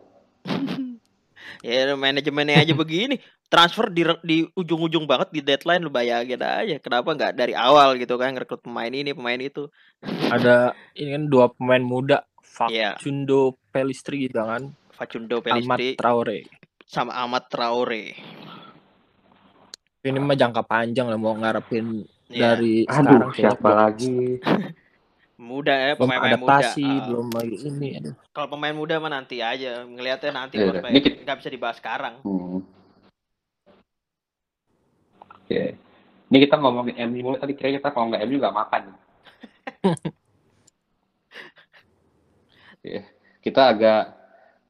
Ya 1.60 1.92
manajemennya 1.92 2.60
aja 2.60 2.72
begini. 2.72 3.16
Transfer 3.48 3.88
di 3.88 4.04
di 4.24 4.44
ujung-ujung 4.52 5.04
banget 5.04 5.28
di 5.28 5.40
deadline 5.40 5.80
lu 5.80 5.88
bayangin 5.88 6.40
aja. 6.40 6.76
Kenapa 6.76 7.12
nggak 7.12 7.32
dari 7.32 7.52
awal 7.52 7.96
gitu 7.96 8.16
kan 8.16 8.32
ngerekrut 8.32 8.60
pemain 8.60 8.88
ini 8.88 9.12
pemain 9.12 9.36
itu. 9.36 9.68
Ada 10.32 10.72
ini 10.94 11.16
kan 11.16 11.22
dua 11.28 11.48
pemain 11.52 11.80
muda, 11.80 12.24
Iya. 12.68 12.96
Facundo 12.96 13.56
Pelistri 13.72 14.28
gitu 14.28 14.40
kan, 14.40 14.72
Facundo 14.92 15.40
Ahmad 15.40 15.80
Pelistri 15.80 15.86
Traore. 15.96 16.38
sama 16.84 17.12
Ahmad 17.16 17.48
Traore. 17.48 18.16
Ini 20.00 20.16
mah 20.16 20.36
jangka 20.36 20.64
panjang 20.64 21.08
lah 21.08 21.16
mau 21.16 21.36
ngarepin 21.36 22.04
Ya, 22.30 22.54
dari 22.54 22.84
Aduh, 22.86 22.94
sekarang 22.94 23.32
siapa 23.34 23.68
lagi? 23.74 24.38
muda 25.40 25.72
ya 25.72 25.92
belum 25.96 26.04
pemain-pemain 26.04 26.36
muda. 26.36 26.52
adaptasi, 26.60 26.84
Ah, 26.84 27.04
belum 27.08 27.26
lagi 27.32 27.56
ini. 27.64 27.88
Aduh. 27.96 28.14
Kalau 28.30 28.48
pemain 28.48 28.76
muda 28.76 28.94
mah 28.96 29.10
nanti 29.10 29.40
aja 29.40 29.82
ngelihatnya 29.82 30.30
nanti 30.30 30.54
Iya, 30.54 30.68
prospek. 30.68 30.90
dikit. 30.92 31.12
nggak 31.24 31.36
bisa 31.40 31.48
dibahas 31.48 31.76
sekarang. 31.76 32.14
Hmm. 32.20 32.60
Oke. 35.40 35.62
Ini 36.30 36.38
kita 36.38 36.54
ngomongin 36.56 36.94
MU 37.08 37.20
mulu 37.24 37.36
tadi 37.36 37.52
kira 37.52 37.74
kita 37.74 37.88
kalau 37.88 38.06
nggak 38.08 38.22
MU 38.22 38.36
nggak 38.36 38.56
makan. 38.56 38.82
Iya. 42.80 43.04
Kita 43.40 43.68
agak 43.68 44.02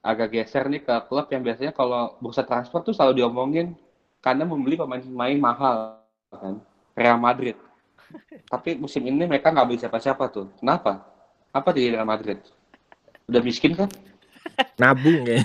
agak 0.02 0.28
geser 0.32 0.66
nih 0.66 0.82
ke 0.82 0.94
klub 1.06 1.30
yang 1.30 1.44
biasanya 1.44 1.70
kalau 1.70 2.18
bursa 2.18 2.42
transfer 2.42 2.80
tuh 2.80 2.90
selalu 2.90 3.22
diomongin 3.22 3.76
karena 4.18 4.42
membeli 4.42 4.74
pemain-pemain 4.74 5.38
mahal 5.38 5.76
kan. 6.26 6.58
Real 6.96 7.14
Madrid. 7.16 7.54
Tapi 8.50 8.78
musim 8.78 9.06
ini 9.06 9.26
mereka 9.26 9.54
nggak 9.54 9.66
beli 9.66 9.78
siapa-siapa 9.78 10.24
tuh. 10.30 10.46
Kenapa? 10.58 11.06
Apa 11.50 11.70
di 11.70 11.90
Real 11.90 12.06
Madrid? 12.06 12.38
Udah 13.30 13.42
miskin 13.42 13.78
kan? 13.78 13.90
Nabung 14.78 15.26
ya. 15.26 15.42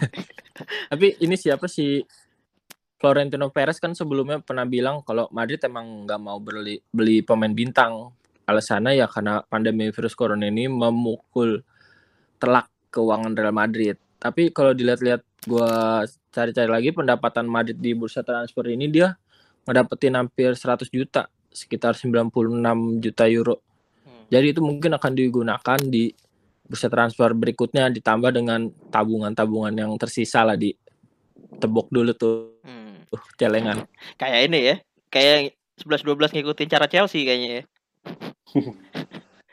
Tapi 0.89 1.19
ini 1.21 1.35
siapa 1.37 1.69
sih 1.69 2.01
Florentino 2.95 3.51
Perez 3.51 3.77
kan 3.77 3.93
sebelumnya 3.93 4.41
pernah 4.41 4.65
bilang 4.65 5.03
kalau 5.05 5.29
Madrid 5.29 5.61
emang 5.67 6.07
nggak 6.07 6.21
mau 6.21 6.41
beli 6.41 6.81
beli 6.89 7.21
pemain 7.21 7.51
bintang. 7.53 8.09
Alasannya 8.45 8.97
ya 8.97 9.09
karena 9.09 9.41
pandemi 9.45 9.89
virus 9.89 10.13
corona 10.13 10.45
ini 10.45 10.69
memukul 10.69 11.65
telak 12.37 12.69
keuangan 12.93 13.33
Real 13.33 13.53
Madrid. 13.53 13.97
Tapi 14.17 14.49
kalau 14.49 14.73
dilihat-lihat 14.73 15.21
gua 15.45 16.01
cari-cari 16.33 16.69
lagi 16.69 16.89
pendapatan 16.89 17.45
Madrid 17.45 17.77
di 17.77 17.93
bursa 17.93 18.25
transfer 18.25 18.65
ini 18.69 18.89
dia 18.89 19.13
ngedapetin 19.65 20.13
hampir 20.13 20.53
100 20.53 20.89
juta, 20.93 21.25
sekitar 21.55 21.95
96 21.95 22.99
juta 22.99 23.23
euro. 23.31 23.63
Hmm. 24.03 24.27
Jadi 24.27 24.51
itu 24.51 24.61
mungkin 24.61 24.91
akan 24.99 25.11
digunakan 25.15 25.79
di 25.79 26.11
bursa 26.65 26.91
transfer 26.91 27.31
berikutnya 27.31 27.87
ditambah 27.93 28.35
dengan 28.35 28.67
tabungan-tabungan 28.91 29.73
yang 29.73 29.91
tersisa 29.95 30.43
lah 30.43 30.59
di 30.59 30.75
tebok 31.61 31.87
dulu 31.87 32.11
tuh 32.13 32.35
Hmm. 32.65 33.05
tuh, 33.07 33.21
celengan. 33.37 33.85
Kayak 34.21 34.39
ini 34.49 34.59
ya. 34.59 34.75
Kayak 35.13 35.55
11-12 35.79 36.35
ngikutin 36.35 36.67
cara 36.67 36.85
Chelsea 36.89 37.23
kayaknya 37.23 37.49
ya. 37.49 37.63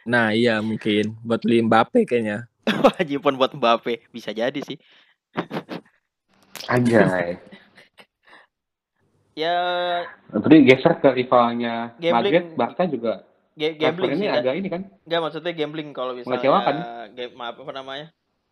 Nah 0.02 0.34
iya 0.34 0.58
mungkin 0.58 1.14
buat 1.22 1.46
beli 1.46 1.62
Mbappe 1.62 2.02
kayaknya. 2.02 2.50
Wajiban 2.90 3.38
buat 3.38 3.54
Mbappe. 3.54 4.10
Bisa 4.10 4.34
jadi 4.34 4.58
sih. 4.58 4.74
Anjay. 6.66 7.38
Ya 9.32 9.56
Tadi 10.28 10.56
geser 10.68 11.00
ke 11.00 11.08
rivalnya 11.12 11.96
Gambling. 11.96 12.12
Madrid, 12.12 12.44
Barca 12.56 12.84
juga 12.84 13.12
ga- 13.56 13.76
gambling 13.76 14.12
ini 14.16 14.24
sih. 14.24 14.28
Agak 14.28 14.54
ini 14.60 14.68
kan. 14.68 14.82
Enggak 15.08 15.20
maksudnya 15.24 15.52
gambling 15.56 15.88
kalau 15.96 16.12
misalnya 16.12 16.36
Mengecewakan. 16.40 16.76
game 17.16 17.40
apa 17.40 17.72
namanya? 17.72 18.06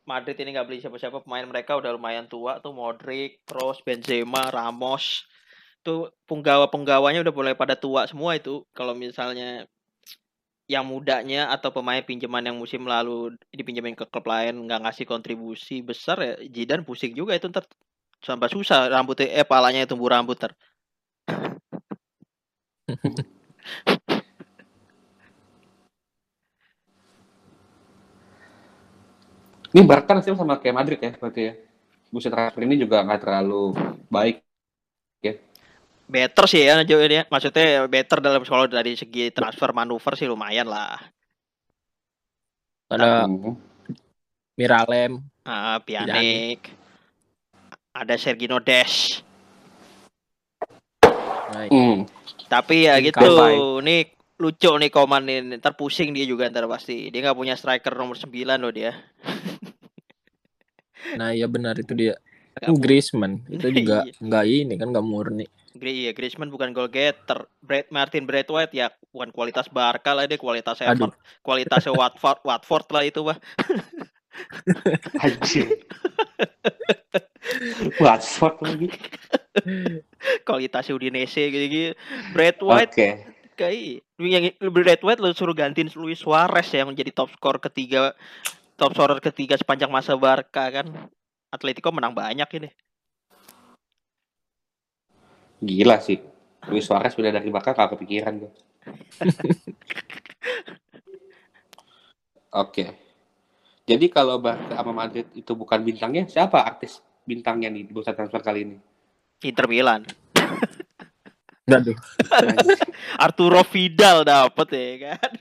Madrid 0.08 0.36
ini 0.40 0.56
nggak 0.56 0.66
beli 0.66 0.78
siapa-siapa 0.80 1.22
pemain 1.22 1.44
mereka 1.44 1.76
udah 1.76 1.92
lumayan 1.92 2.26
tua 2.26 2.58
tuh 2.58 2.72
Modric, 2.72 3.44
Kroos, 3.44 3.84
Benzema, 3.84 4.48
Ramos. 4.48 5.28
Tuh 5.84 6.12
penggawa-penggawanya 6.24 7.20
udah 7.24 7.34
mulai 7.36 7.54
pada 7.56 7.76
tua 7.76 8.08
semua 8.08 8.36
itu. 8.36 8.64
Kalau 8.72 8.96
misalnya 8.96 9.68
yang 10.70 10.86
mudanya 10.86 11.50
atau 11.50 11.74
pemain 11.74 11.98
pinjaman 11.98 12.46
yang 12.46 12.54
musim 12.54 12.86
lalu 12.86 13.34
dipinjemin 13.50 13.98
ke 13.98 14.06
klub 14.06 14.22
lain 14.30 14.54
nggak 14.70 14.86
ngasih 14.86 15.02
kontribusi 15.02 15.82
besar 15.82 16.22
ya 16.22 16.34
Zidane 16.46 16.86
pusing 16.86 17.10
juga 17.10 17.34
itu 17.34 17.50
ntar 17.50 17.66
sampai 18.22 18.46
susah 18.46 18.86
rambutnya 18.86 19.34
eh 19.34 19.42
palanya 19.42 19.82
tumbuh 19.90 20.06
rambut 20.14 20.38
ter 20.38 20.54
Ini 29.70 29.86
Barca 29.86 30.18
nasib 30.18 30.34
sama 30.34 30.58
kayak 30.58 30.74
Madrid 30.74 30.98
ya 30.98 31.14
berarti 31.14 31.42
ya. 31.46 31.54
Bursa 32.10 32.26
transfer 32.26 32.66
ini 32.66 32.74
juga 32.74 33.06
nggak 33.06 33.22
terlalu 33.22 33.70
baik. 34.10 34.42
better 36.10 36.42
sih 36.50 36.66
ya 36.66 36.82
jauh 36.82 36.98
ini 37.06 37.22
ya. 37.22 37.24
maksudnya 37.30 37.86
better 37.86 38.18
dalam 38.18 38.42
kalau 38.42 38.66
dari 38.66 38.98
segi 38.98 39.30
transfer 39.30 39.70
manuver 39.70 40.18
sih 40.18 40.26
lumayan 40.26 40.66
lah 40.66 40.98
Ada 42.90 43.30
Hmm. 43.30 43.54
Miralem, 44.58 45.22
Ah, 45.46 45.78
Pjanic 45.78 46.66
ada 47.94 48.18
Sergino 48.18 48.58
Des 48.58 49.22
nah, 51.54 51.70
Hmm. 51.70 52.10
Tapi 52.50 52.84
ya 52.84 52.98
Ini 52.98 53.06
gitu 53.06 53.22
Kalbai. 53.22 53.54
nih 53.80 54.00
lucu 54.36 54.70
nih 54.72 54.90
Koman 54.90 55.22
ini 55.24 55.56
ntar 55.56 55.72
pusing 55.72 56.10
dia 56.10 56.24
juga 56.24 56.48
ntar 56.48 56.66
pasti 56.66 57.08
dia 57.08 57.20
nggak 57.22 57.36
punya 57.36 57.54
striker 57.54 57.94
nomor 57.94 58.16
9 58.16 58.26
loh 58.56 58.68
dia 58.68 58.90
nah 61.18 61.30
iya 61.30 61.46
benar 61.46 61.74
itu 61.74 61.94
dia. 61.94 62.18
Kan 62.52 62.74
mu- 62.74 62.78
Griezmann 62.78 63.46
itu 63.46 63.66
juga 63.78 64.02
Iya. 64.02 64.12
nggak 64.18 64.44
ini 64.46 64.74
kan 64.74 64.90
nggak 64.90 65.06
murni. 65.06 65.46
Gri- 65.70 66.02
iya, 66.02 66.12
Griezmann 66.12 66.50
bukan 66.50 66.70
goal 66.70 66.88
getter. 66.88 67.46
Brad 67.58 67.86
Martin 67.88 68.26
Braithwaite 68.26 68.74
ya 68.74 68.90
bukan 69.08 69.30
kualitas 69.30 69.64
Barca 69.66 70.12
lah 70.12 70.26
dia 70.26 70.36
kualitas 70.36 70.76
Aduh. 70.76 70.88
Everton, 71.08 71.12
kualitasnya 71.40 71.94
Watford, 71.94 72.42
Watford 72.42 72.86
lah 72.90 73.02
itu 73.02 73.20
mah. 73.22 73.38
Anjir. 75.16 75.78
Watford 77.96 78.56
lagi. 78.60 78.88
Kualitasnya 80.46 80.96
Udinese 80.96 81.48
gitu-gitu. 81.48 81.96
Braithwaite 82.32 82.92
Oke. 82.92 83.08
kayak 83.54 84.04
yang 84.20 84.44
Braithwaite 84.58 85.20
lu 85.20 85.32
suruh 85.32 85.56
gantiin 85.56 85.88
Luis 85.96 86.20
Suarez 86.20 86.68
ya, 86.72 86.84
yang 86.84 86.92
menjadi 86.92 87.12
top 87.12 87.32
skor 87.36 87.60
ketiga 87.60 88.16
top 88.80 88.96
scorer 88.96 89.20
ketiga 89.20 89.60
sepanjang 89.60 89.92
masa 89.92 90.16
Barca 90.16 90.72
kan. 90.72 90.88
Atletico 91.52 91.92
menang 91.92 92.16
banyak 92.16 92.48
ini. 92.56 92.70
Gila 95.60 96.00
sih. 96.00 96.16
Luis 96.72 96.88
Suarez 96.88 97.12
udah 97.18 97.28
dari 97.28 97.52
Barca 97.52 97.76
gak 97.76 97.92
kepikiran 97.92 98.40
gue. 98.40 98.48
Oke. 102.64 102.86
Jadi 103.84 104.06
kalau 104.08 104.40
Barca 104.40 104.78
sama 104.78 104.94
Madrid 104.94 105.26
itu 105.36 105.52
bukan 105.52 105.82
bintangnya, 105.84 106.24
siapa 106.24 106.62
artis 106.64 107.02
bintangnya 107.26 107.68
nih 107.68 107.84
di 107.84 107.92
bursa 107.92 108.14
transfer 108.16 108.40
kali 108.40 108.64
ini? 108.64 108.78
Inter 109.48 109.66
Milan. 109.66 110.04
Aduh. 111.70 111.96
Arturo 113.24 113.62
Vidal 113.64 114.26
dapet 114.26 114.68
ya 114.74 115.16
kan. 115.16 115.32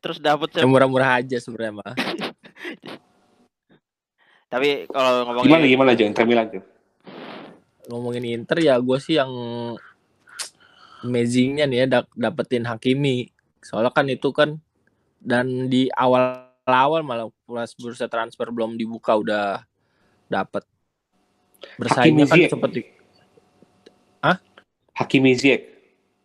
Terus 0.00 0.18
dapet 0.18 0.48
Yang 0.56 0.70
murah-murah 0.72 1.20
aja 1.20 1.36
sebenarnya 1.38 1.84
mah. 1.84 1.94
tapi 4.50 4.90
kalau 4.90 5.30
ngomongin 5.30 5.46
Gimana 5.46 5.64
gimana 5.70 5.90
Jo 5.94 6.04
Inter 6.10 6.26
Milan 6.26 6.46
tuh? 6.50 6.64
Ngomongin 7.86 8.24
Inter 8.26 8.58
ya 8.58 8.74
gue 8.82 8.98
sih 8.98 9.14
yang 9.14 9.30
amazingnya 11.06 11.70
nih 11.70 11.78
ya 11.84 12.00
dap- 12.00 12.14
dapetin 12.18 12.66
Hakimi. 12.66 13.30
Soalnya 13.62 13.94
kan 13.94 14.10
itu 14.10 14.34
kan 14.34 14.58
dan 15.20 15.68
di 15.70 15.86
awal-awal 15.92 17.04
malah 17.04 17.28
pas 17.46 17.70
bursa 17.76 18.08
transfer 18.08 18.48
belum 18.50 18.74
dibuka 18.74 19.14
udah 19.14 19.62
dapet 20.26 20.64
bersaingnya 21.76 22.26
kan 22.26 22.36
Ziyech. 22.36 22.50
seperti 22.50 22.80
Hakimi 24.92 25.32
Ziyech. 25.32 25.62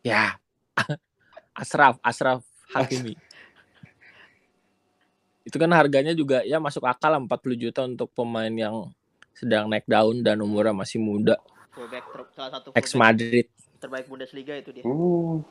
ya 0.03 0.35
Asraf 1.61 1.95
Asraf 1.99 2.43
Hakimi 2.69 3.15
itu 5.41 5.55
kan 5.55 5.69
harganya 5.71 6.11
juga 6.11 6.41
ya 6.41 6.57
masuk 6.57 6.83
akal 6.83 7.13
lah 7.13 7.21
40 7.21 7.31
juta 7.55 7.85
untuk 7.85 8.11
pemain 8.11 8.49
yang 8.49 8.91
sedang 9.31 9.69
naik 9.69 9.85
daun 9.85 10.19
dan 10.19 10.41
umurnya 10.41 10.73
masih 10.73 10.97
muda 10.97 11.37
fullback 11.71 12.03
ter- 12.03 12.31
salah 12.33 12.51
satu 12.51 12.67
ex 12.73 12.91
Madrid 12.93 13.47
terbaik 13.75 14.07
Bundesliga 14.09 14.55
itu 14.57 14.71
dia. 14.71 14.81
Hmm. 14.81 15.43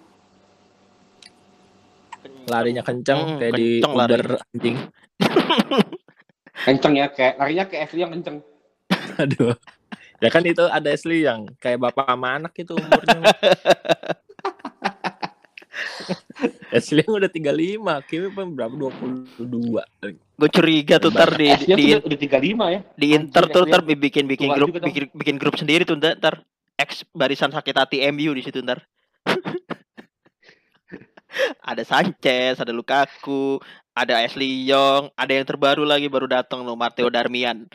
Kenceng. 2.19 2.45
Larinya 2.49 2.83
kenceng 2.83 3.21
Hmm, 3.21 3.37
kayak 3.39 3.53
di 3.55 3.69
kenceng 3.79 3.95
lari. 3.95 4.11
Uber 4.11 4.25
anjing. 4.43 4.77
Kenceng 6.67 6.95
ya, 6.97 7.07
kayak 7.13 7.35
larinya 7.37 7.65
kayak 7.69 7.83
Ashley 7.85 8.01
yang 8.01 8.11
kenceng. 8.11 8.37
Aduh. 9.23 9.55
Ya 10.23 10.31
kan 10.31 10.47
itu 10.47 10.65
ada 10.65 10.89
Ashley 10.89 11.27
yang 11.27 11.51
kayak 11.61 11.83
bapak 11.83 12.09
sama 12.09 12.41
anak 12.41 12.53
itu 12.57 12.73
umurnya. 12.75 13.29
Ashley 16.75 17.07
yang 17.07 17.23
udah 17.23 17.31
35, 17.31 18.09
Kimi 18.11 18.29
pun 18.35 18.47
berapa 18.57 18.75
22. 18.75 19.79
Gue 20.35 20.51
curiga 20.51 20.99
tuh 20.99 21.15
ntar 21.15 21.31
di 21.39 21.47
Ashley 21.51 21.77
di, 21.77 21.85
tuh 21.95 22.03
udah, 22.03 22.11
udah 22.11 22.19
35 22.41 22.75
ya. 22.75 22.81
di 22.99 23.07
Inter 23.15 23.45
tuh 23.47 23.63
ntar 23.71 23.83
bikin 23.87 24.27
bikin 24.27 24.49
tua 24.51 24.57
grup 24.59 24.75
bikin 24.83 25.05
bikin 25.15 25.37
grup 25.39 25.55
sendiri 25.55 25.87
tuh 25.87 25.95
ntar, 25.95 26.19
ntar 26.19 26.43
ex 26.75 27.07
barisan 27.15 27.55
sakit 27.55 27.75
hati 27.75 28.03
MU 28.11 28.35
di 28.35 28.43
situ 28.43 28.59
ntar. 28.65 28.83
ada 31.71 31.83
Sanchez, 31.83 32.59
ada 32.59 32.73
Lukaku, 32.75 33.59
ada 33.95 34.23
Ashley 34.23 34.67
Young, 34.67 35.11
ada 35.15 35.33
yang 35.35 35.47
terbaru 35.47 35.87
lagi 35.87 36.11
baru 36.11 36.27
datang 36.27 36.67
loh 36.67 36.75
Matteo 36.75 37.11
Darmian. 37.11 37.67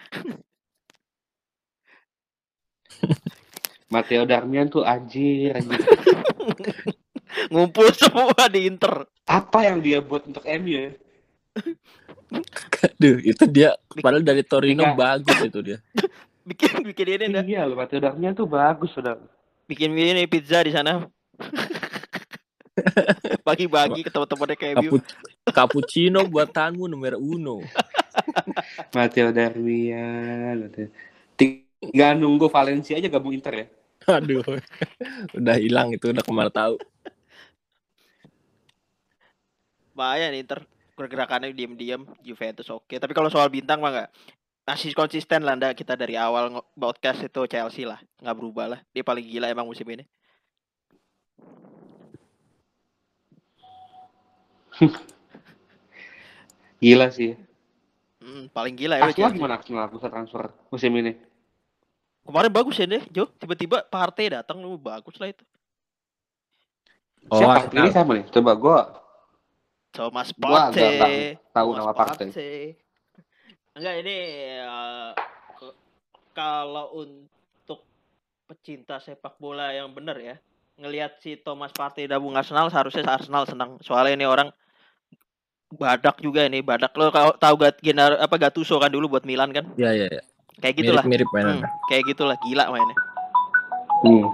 Matteo 3.90 4.24
Darmian 4.24 4.70
tuh 4.70 4.86
anjir, 4.86 5.58
anjir. 5.58 5.82
Ngumpul 7.54 7.90
semua 7.94 8.46
di 8.50 8.70
Inter. 8.70 9.06
Apa 9.26 9.66
yang 9.66 9.82
dia 9.82 10.02
buat 10.02 10.26
untuk 10.26 10.46
MU 10.46 10.70
ya? 10.70 10.92
Aduh, 12.86 13.18
itu 13.26 13.44
dia 13.50 13.74
padahal 13.98 14.22
dari 14.22 14.46
Torino 14.46 14.86
bagus 14.94 15.38
itu 15.42 15.60
dia. 15.66 15.78
Bikin 16.50 16.82
bikin 16.82 17.08
ini 17.18 17.26
dah. 17.30 17.44
Iya 17.46 17.62
loh, 17.70 17.78
Matteo 17.78 18.02
Darmian 18.02 18.34
tuh 18.34 18.50
bagus 18.50 18.90
sudah. 18.90 19.18
Bikin 19.70 19.94
ini 19.94 20.26
pizza 20.26 20.66
di 20.66 20.74
sana. 20.74 21.06
Bagi-bagi 23.44 24.02
ke 24.02 24.10
teman-temannya 24.10 24.56
kayak 24.58 24.76
MU. 24.82 24.98
Capu- 24.98 25.06
Cappuccino 25.50 26.26
buatanmu 26.26 26.90
nomor 26.90 27.22
uno. 27.22 27.62
Matteo 28.98 29.30
Darmian. 29.30 30.66
Matteo- 30.66 30.94
Tinggal 31.80 32.20
nunggu 32.20 32.52
Valencia 32.52 33.00
aja 33.00 33.08
gabung 33.08 33.32
Inter 33.32 33.54
ya. 33.56 33.66
Aduh. 34.20 34.44
udah 35.40 35.56
hilang 35.56 35.96
itu 35.96 36.12
udah 36.12 36.24
ke 36.24 36.32
mana 36.32 36.52
tahu. 36.52 36.76
Bahaya 39.96 40.32
nih 40.32 40.44
Inter 40.44 40.64
pergerakannya 41.00 41.56
diam-diam 41.56 42.04
Juventus 42.20 42.68
oke 42.68 43.00
tapi 43.00 43.16
kalau 43.16 43.32
soal 43.32 43.48
bintang 43.48 43.80
mah 43.80 43.88
nggak 43.88 44.12
masih 44.68 44.92
konsisten 44.92 45.48
lah 45.48 45.56
ndak 45.56 45.80
kita 45.80 45.96
dari 45.96 46.20
awal 46.20 46.60
podcast 46.76 47.24
itu 47.24 47.48
Chelsea 47.48 47.88
lah 47.88 48.04
nggak 48.20 48.36
berubah 48.36 48.76
lah 48.76 48.80
dia 48.92 49.00
paling 49.00 49.24
gila 49.24 49.48
emang 49.48 49.64
musim 49.64 49.88
ini 49.88 50.04
Gila 56.80 57.12
sih. 57.12 57.36
Hmm, 58.24 58.48
paling 58.56 58.76
gila 58.76 58.96
ya 59.00 59.12
Arsenal 59.12 59.36
gimana 59.36 59.60
Arsenal 59.60 59.92
bisa 59.92 60.08
transfer 60.08 60.48
musim 60.72 60.96
ini? 60.96 61.12
Kemarin 62.30 62.54
bagus 62.54 62.78
ya 62.78 62.86
deh 62.86 63.02
Jo 63.10 63.26
tiba-tiba 63.34 63.82
Partey 63.84 64.30
datang 64.30 64.62
lu 64.62 64.78
bagus 64.78 65.18
lah 65.18 65.34
itu 65.34 65.42
Oh, 67.30 67.38
Siapa? 67.38 67.62
Arsenal. 67.62 67.78
Ini 67.84 67.90
siapa 67.92 68.12
nih? 68.16 68.26
Coba 68.32 68.52
gua 68.54 68.80
Thomas 69.90 70.30
Gua 70.34 70.70
Partey 70.70 71.38
tahu 71.50 71.70
Thomas 71.74 71.78
nama 71.78 71.94
Partey. 71.94 72.30
enggak 73.74 73.96
ini 74.02 74.16
eh, 74.62 75.10
ke- 75.54 75.78
kalau 76.34 76.90
untuk 76.98 77.86
pecinta 78.46 78.98
sepak 78.98 79.38
bola 79.38 79.70
yang 79.70 79.94
bener 79.94 80.18
ya 80.18 80.36
ngelihat 80.80 81.22
si 81.22 81.38
Thomas 81.38 81.70
Partey 81.70 82.06
gabung 82.06 82.34
Arsenal 82.34 82.70
seharusnya 82.70 83.06
Arsenal 83.06 83.46
senang 83.46 83.78
soalnya 83.84 84.16
ini 84.16 84.26
orang 84.26 84.50
badak 85.70 86.18
juga 86.18 86.50
ini 86.50 86.66
badak 86.66 86.98
lo 86.98 87.14
kalau 87.14 87.38
tahu 87.38 87.56
gat 87.62 87.78
Genar 87.78 88.18
apa 88.18 88.36
Gattuso 88.42 88.82
kan 88.82 88.90
dulu 88.90 89.06
buat 89.06 89.22
Milan 89.22 89.54
kan 89.54 89.70
Iya, 89.78 89.92
iya, 89.94 90.08
iya. 90.10 90.24
Kayak 90.60 90.76
gitulah 90.76 91.02
Mirip-mirip 91.02 91.28
Hmm, 91.28 91.36
mainannya. 91.36 91.70
kayak 91.86 92.04
gitulah 92.06 92.38
gila 92.40 92.66
mainnya 92.68 92.98
Hmm, 94.00 94.26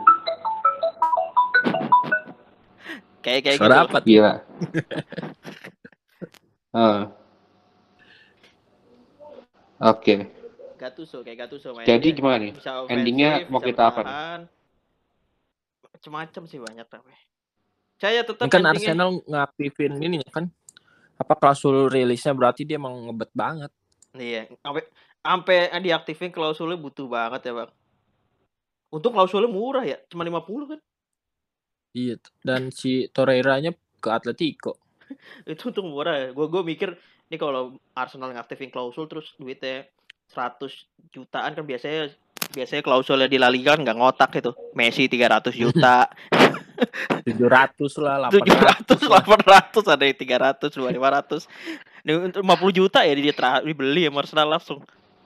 kayak 3.19 3.39
kayak 3.41 3.57
Suara 3.57 3.75
gitu 3.75 3.85
apa? 3.87 3.99
gila. 4.01 4.33
Ah. 6.75 7.07
Oke. 9.81 10.27
Gattuso 10.75 11.23
kayak 11.23 11.47
Gattuso 11.47 11.71
mainnya 11.71 11.87
Jadi 11.89 12.07
gimana 12.11 12.35
nih? 12.37 12.51
bisa 12.51 12.83
endingnya 12.85 13.47
mau 13.47 13.57
kita 13.59 13.87
apa 13.87 14.01
macem-macem 15.87 16.43
sih 16.45 16.59
banyak 16.59 16.83
tapi 16.83 17.15
saya 17.95 18.21
tetap 18.21 18.43
kan 18.45 18.59
endingnya- 18.61 18.91
Arsenal 18.91 19.23
ngaktifin 19.23 19.95
ini 19.97 20.19
kan 20.27 20.51
apa 21.15 21.33
klausul 21.33 21.87
rilisnya 21.87 22.33
berarti 22.33 22.61
dia 22.61 22.75
emang 22.75 23.07
ngebet 23.07 23.31
banget. 23.31 23.71
Iya, 24.11 24.51
sampai 25.25 25.73
sampai 25.73 25.81
diaktifin 25.81 26.29
klausulnya 26.29 26.77
butuh 26.77 27.09
banget 27.09 27.49
ya, 27.49 27.53
Bang. 27.57 27.71
Untung 28.93 29.17
klausulnya 29.17 29.49
murah 29.49 29.81
ya, 29.81 29.97
cuma 30.05 30.21
50 30.21 30.77
kan. 30.77 30.79
Iya. 31.97 32.15
Dan 32.45 32.69
si 32.69 33.09
Torreira-nya 33.09 33.73
ke 34.03 34.09
Atletico. 34.13 34.77
Itu 35.49 35.73
untung 35.73 35.89
murah 35.89 36.13
ya. 36.13 36.27
Gue 36.35 36.45
gue 36.51 36.61
mikir 36.61 36.93
nih 37.31 37.39
kalau 37.41 37.81
Arsenal 37.97 38.35
ngaktifin 38.37 38.69
klausul 38.69 39.09
terus 39.09 39.33
duitnya 39.41 39.89
100 40.29 40.69
jutaan 41.09 41.51
kan 41.57 41.65
biasanya 41.65 42.13
biasanya 42.53 42.83
klausulnya 42.85 43.25
di 43.25 43.41
La 43.41 43.49
Liga 43.49 43.73
kan 43.73 43.81
nggak 43.81 43.97
ngotak 43.97 44.31
itu. 44.37 44.51
Messi 44.77 45.09
300 45.09 45.49
juta, 45.55 46.05
700 47.27 48.03
lah, 48.03 48.29
700, 48.33 49.01
800 49.01 49.11
lah. 49.11 49.23
800 49.23 49.93
ada 49.95 50.03
yang 50.05 50.17
300, 50.19 50.69
500. 50.69 52.05
Nih 52.05 52.13
untuk 52.21 52.41
50 52.45 52.79
juta 52.79 52.99
ya 53.01 53.13
dia 53.17 53.33
dibeli 53.65 54.05
sama 54.05 54.21
Arsenal 54.21 54.47
langsung. 54.51 54.79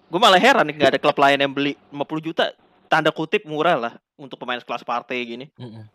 Gue 0.10 0.18
malah 0.18 0.42
heran 0.42 0.66
nih 0.66 0.74
nggak 0.74 0.92
ada 0.98 1.00
klub 1.00 1.18
lain 1.22 1.38
yang 1.38 1.54
beli 1.54 1.78
50 1.94 2.26
juta 2.26 2.50
tanda 2.90 3.14
kutip 3.14 3.46
murah 3.46 3.78
lah 3.78 3.94
untuk 4.18 4.42
pemain 4.42 4.58
kelas 4.58 4.82
partai 4.82 5.22
gini. 5.22 5.46
Mm-mm. 5.54 5.86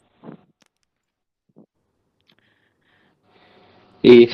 Ih, 4.05 4.31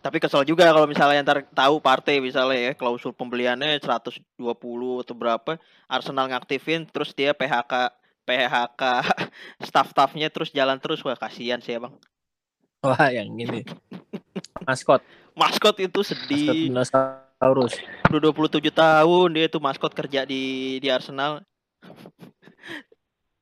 Tapi 0.00 0.22
kesel 0.22 0.46
juga 0.48 0.70
kalau 0.70 0.86
misalnya 0.88 1.20
ntar 1.20 1.44
tahu 1.50 1.82
partai 1.82 2.22
misalnya 2.22 2.70
ya 2.70 2.72
klausul 2.72 3.12
pembeliannya 3.12 3.76
120 3.82 4.22
atau 5.02 5.14
berapa 5.18 5.58
Arsenal 5.90 6.30
ngaktifin 6.30 6.88
terus 6.88 7.12
dia 7.12 7.36
PHK 7.36 7.90
PHK 8.24 8.82
staff-staffnya 9.68 10.32
terus 10.32 10.54
jalan 10.54 10.80
terus 10.80 11.04
wah 11.04 11.18
kasihan 11.18 11.60
sih 11.60 11.76
ya 11.76 11.84
bang 11.84 11.94
Wah, 12.84 13.08
yang 13.08 13.32
ini. 13.32 13.64
Maskot, 14.68 15.00
maskot 15.32 15.80
itu 15.80 16.00
maskot 16.68 17.23
dinosaurus. 17.44 17.76
udah 18.08 18.32
27 18.32 18.72
tahun 18.72 19.28
dia 19.36 19.46
tuh 19.52 19.60
maskot 19.60 19.92
kerja 19.92 20.24
di 20.24 20.76
di 20.80 20.88
Arsenal 20.88 21.44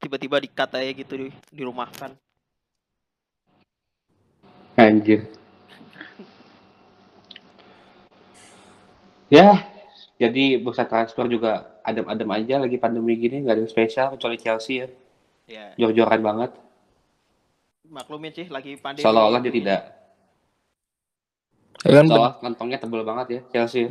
tiba-tiba 0.03 0.43
dikat 0.43 0.75
aja 0.75 0.91
gitu 0.91 1.15
di, 1.15 1.29
dirumahkan 1.55 2.11
anjir. 4.75 5.29
Ya, 9.33 9.65
jadi 10.21 10.61
bursa 10.61 10.85
transfer 10.85 11.25
juga 11.25 11.65
adem-adem 11.81 12.29
aja 12.37 12.61
lagi 12.61 12.77
pandemi 12.77 13.17
gini, 13.17 13.41
nggak 13.41 13.55
ada 13.57 13.63
yang 13.65 13.73
spesial 13.73 14.13
kecuali 14.13 14.37
Chelsea 14.37 14.85
ya. 14.85 14.89
ya 15.49 15.67
Jor-joran 15.81 16.21
banget. 16.21 16.51
maklumin 17.93 18.33
sih 18.33 18.49
lagi 18.49 18.77
pandemi 18.81 19.05
Seolah-olah 19.05 19.41
dia 19.41 19.53
tidak. 19.53 20.02
Ya 21.83 21.99
kan 21.99 22.07
kantongnya 22.41 22.79
tebel 22.79 23.03
banget 23.03 23.27
ya 23.29 23.41
Chelsea. 23.51 23.91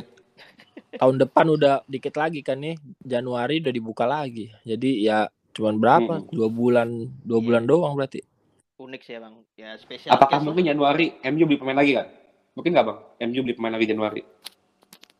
tahun 0.92 1.16
depan 1.18 1.46
udah 1.46 1.84
dikit 1.86 2.12
lagi 2.14 2.40
kan 2.40 2.56
nih. 2.56 2.76
Januari 2.98 3.58
udah 3.58 3.70
dibuka 3.70 4.04
lagi. 4.04 4.48
Jadi 4.62 5.02
ya 5.02 5.24
cuman 5.52 5.76
berapa? 5.76 6.14
Mm-mm. 6.18 6.30
Dua 6.30 6.48
bulan, 6.48 6.88
dua 7.20 7.38
Iya. 7.38 7.44
bulan 7.44 7.64
doang 7.64 7.92
berarti. 7.94 8.20
unik 8.74 8.98
sih 9.00 9.14
ya 9.14 9.20
bang 9.20 9.34
ya 9.54 9.70
spesial 9.76 10.10
Apakah 10.10 10.36
case 10.36 10.44
mungkin 10.44 10.66
Januari 10.66 11.14
MU 11.22 11.46
beli 11.46 11.54
pemain 11.54 11.76
lagi 11.76 11.94
kan? 11.94 12.10
Mungkin 12.52 12.70
nggak 12.72 12.82
bang? 12.84 12.98
MU 13.24 13.40
beli 13.40 13.54
pemain 13.54 13.70
lagi 13.70 13.86
Januari. 13.86 14.22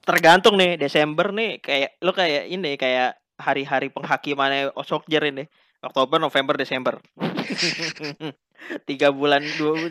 tergantung 0.02 0.58
nih 0.58 0.74
Desember 0.74 1.30
nih 1.30 1.62
kayak 1.62 1.94
lo 2.00 2.10
kayak 2.10 2.50
ini 2.50 2.74
kayak 2.74 3.14
hari-hari 3.38 3.86
penghakimannya 3.86 4.74
Osokjer 4.74 5.22
ini 5.24 5.46
Oktober 5.78 6.18
November 6.18 6.58
Desember 6.58 6.98
tiga 8.88 9.08
bulan 9.10 9.42
dua 9.58 9.90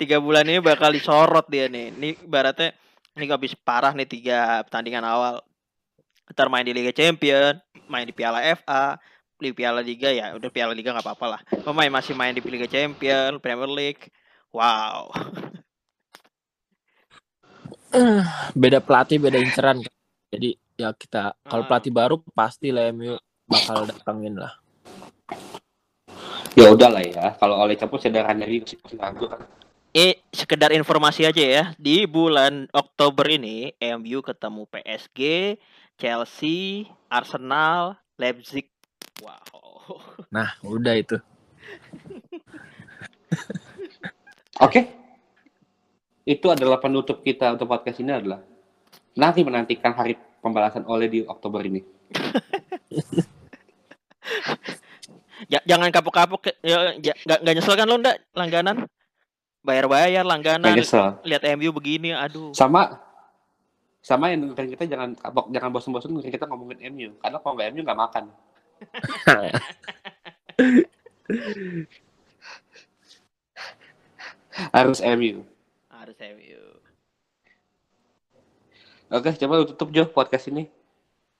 tiga 0.00 0.20
bulan 0.20 0.44
ini 0.46 0.60
bakal 0.60 0.92
disorot 0.92 1.46
dia 1.48 1.66
nih 1.68 1.94
ini 1.94 2.10
ibaratnya 2.24 2.74
ini 3.16 3.24
habis 3.28 3.52
parah 3.58 3.92
nih 3.92 4.08
tiga 4.08 4.62
pertandingan 4.66 5.04
awal 5.04 5.42
ntar 6.30 6.46
main 6.46 6.62
di 6.62 6.70
Liga 6.70 6.94
Champion 6.94 7.58
main 7.90 8.06
di 8.06 8.14
Piala 8.14 8.38
FA 8.54 8.96
di 9.40 9.50
Piala 9.50 9.82
Liga 9.82 10.12
ya 10.12 10.36
udah 10.36 10.50
Piala 10.52 10.76
Liga 10.76 10.94
nggak 10.94 11.02
apa-apa 11.04 11.26
lah 11.26 11.40
pemain 11.66 11.90
masih 11.90 12.14
main 12.14 12.30
di 12.36 12.42
Liga 12.44 12.70
Champion 12.70 13.42
Premier 13.42 13.70
League 13.70 14.08
wow 14.54 15.10
Beda 18.54 18.78
pelatih, 18.78 19.18
beda 19.18 19.38
inceran. 19.42 19.82
Jadi 20.30 20.54
ya 20.78 20.94
kita 20.94 21.34
kalau 21.42 21.66
Ah. 21.66 21.68
pelatih 21.68 21.90
baru 21.90 22.22
pasti 22.32 22.70
lah 22.70 22.94
MU 22.94 23.18
bakal 23.50 23.82
datangin 23.82 24.38
lah. 24.38 24.54
Ya 26.58 26.74
udah 26.74 26.90
lah 26.90 27.04
ya. 27.06 27.38
Kalau 27.38 27.62
oleh 27.62 27.78
campur 27.78 28.02
sederhana 28.02 28.42
dari 28.42 28.58
kan. 28.62 29.46
Eh, 29.90 30.22
sekedar 30.30 30.70
informasi 30.74 31.26
aja 31.26 31.42
ya. 31.42 31.64
Di 31.78 32.06
bulan 32.06 32.66
Oktober 32.74 33.26
ini, 33.26 33.74
MU 33.78 34.22
ketemu 34.22 34.66
PSG, 34.66 35.54
Chelsea, 35.98 36.86
Arsenal, 37.10 37.98
Leipzig. 38.18 38.66
Wow. 39.22 40.02
Nah, 40.30 40.54
udah 40.62 40.94
itu. 40.94 41.18
Oke. 44.66 44.86
Itu 46.26 46.50
adalah 46.54 46.78
penutup 46.78 47.26
kita 47.26 47.50
untuk 47.54 47.66
podcast 47.66 47.98
ini 47.98 48.12
adalah 48.14 48.38
nanti 49.18 49.42
menantikan 49.42 49.90
hari 49.90 50.14
pembalasan 50.38 50.86
oleh 50.86 51.10
di 51.10 51.26
Oktober 51.26 51.66
ini. 51.66 51.82
Ja- 55.48 55.64
jangan 55.64 55.88
kapok-kapok 55.88 56.52
ya 56.60 56.98
nggak 57.00 57.16
nggak 57.40 57.54
nyesel 57.56 57.74
kan 57.78 57.86
lo 57.88 57.96
ndak 57.96 58.20
langganan 58.36 58.84
bayar-bayar 59.64 60.24
Gak 60.24 60.28
langganan 60.28 60.74
lihat 61.24 61.42
MU 61.56 61.70
begini 61.72 62.12
aduh 62.12 62.52
Sama 62.52 63.00
sama 64.00 64.32
yang 64.32 64.48
dengerin 64.48 64.72
kita 64.72 64.88
jangan 64.88 65.12
kapok, 65.12 65.52
jangan 65.52 65.70
bosan-bosan 65.76 66.08
dengerin 66.16 66.32
kita 66.32 66.48
ngomongin 66.48 66.80
MU 66.88 67.08
karena 67.20 67.36
kalau 67.40 67.52
nggak 67.56 67.68
MU 67.76 67.80
nggak 67.84 68.00
makan. 68.00 68.24
Harus 74.74 75.00
MU. 75.04 75.44
harus 75.90 76.16
MU 76.16 76.62
Oke, 79.10 79.34
coba 79.36 79.58
lu 79.58 79.66
tutup 79.66 79.90
Jo 79.90 80.06
podcast 80.06 80.46
ini. 80.48 80.70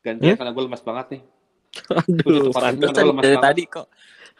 Gantian 0.02 0.34
karena 0.34 0.50
gue 0.50 0.62
lemas 0.66 0.82
banget 0.82 1.06
nih. 1.16 1.22
Aduh, 1.90 2.50
lemas 2.50 2.90
dari 2.92 3.10
banget. 3.14 3.42
tadi 3.42 3.62
kok 3.70 3.86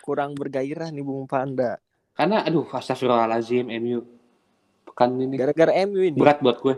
kurang 0.02 0.34
bergairah 0.34 0.90
nih 0.90 1.04
Bung 1.04 1.30
Panda. 1.30 1.78
Karena 2.14 2.42
aduh, 2.42 2.66
astagfirullahalazim 2.66 3.70
MU. 3.80 4.02
Pekan 4.90 5.14
ini 5.16 5.38
Gara-gara 5.38 5.72
MU 5.86 6.02
ini. 6.02 6.18
berat 6.18 6.42
buat 6.42 6.58
gue. 6.58 6.74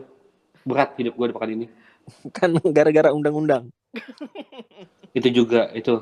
Berat 0.62 0.94
hidup 1.00 1.16
gue 1.16 1.26
di 1.30 1.34
pekan 1.34 1.50
ini. 1.50 1.66
Kan 2.36 2.50
gara-gara 2.70 3.10
undang-undang. 3.10 3.72
Itu 5.18 5.28
juga 5.28 5.68
itu 5.76 6.00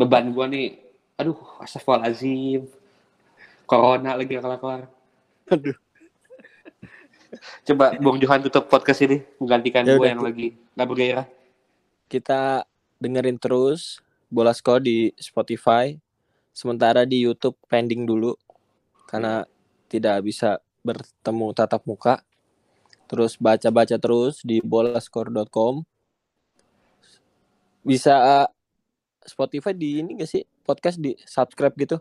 beban 0.00 0.32
gue 0.32 0.46
nih. 0.48 0.66
Aduh, 1.20 1.36
astagfirullahalazim. 1.60 2.64
Corona 3.68 4.16
lagi 4.16 4.32
kelar-kelar. 4.32 4.88
Aduh. 5.52 5.76
Coba 7.68 7.94
Bung 8.00 8.18
Johan 8.18 8.40
tutup 8.42 8.66
podcast 8.66 9.04
ini 9.04 9.22
menggantikan 9.38 9.84
Ya 9.86 9.94
gue 9.94 10.08
yang 10.08 10.24
lagi 10.24 10.56
gak 10.74 10.88
bergairah. 10.88 11.26
Kita 12.10 12.64
dengerin 13.00 13.40
terus 13.40 13.98
Bola 14.30 14.52
Sko 14.54 14.78
di 14.78 15.10
Spotify. 15.18 15.96
Sementara 16.52 17.08
di 17.08 17.24
YouTube 17.24 17.56
pending 17.66 18.04
dulu 18.04 18.36
karena 19.08 19.42
tidak 19.88 20.22
bisa 20.22 20.60
bertemu 20.84 21.56
tatap 21.56 21.82
muka. 21.88 22.22
Terus 23.10 23.34
baca-baca 23.40 23.98
terus 23.98 24.44
di 24.46 24.62
bolascore.com. 24.62 25.82
Bisa 27.82 28.44
uh, 28.44 28.48
Spotify 29.24 29.74
di 29.74 30.04
ini 30.04 30.20
gak 30.20 30.30
sih? 30.30 30.44
Podcast 30.62 31.00
di 31.00 31.16
subscribe 31.26 31.74
gitu? 31.74 31.98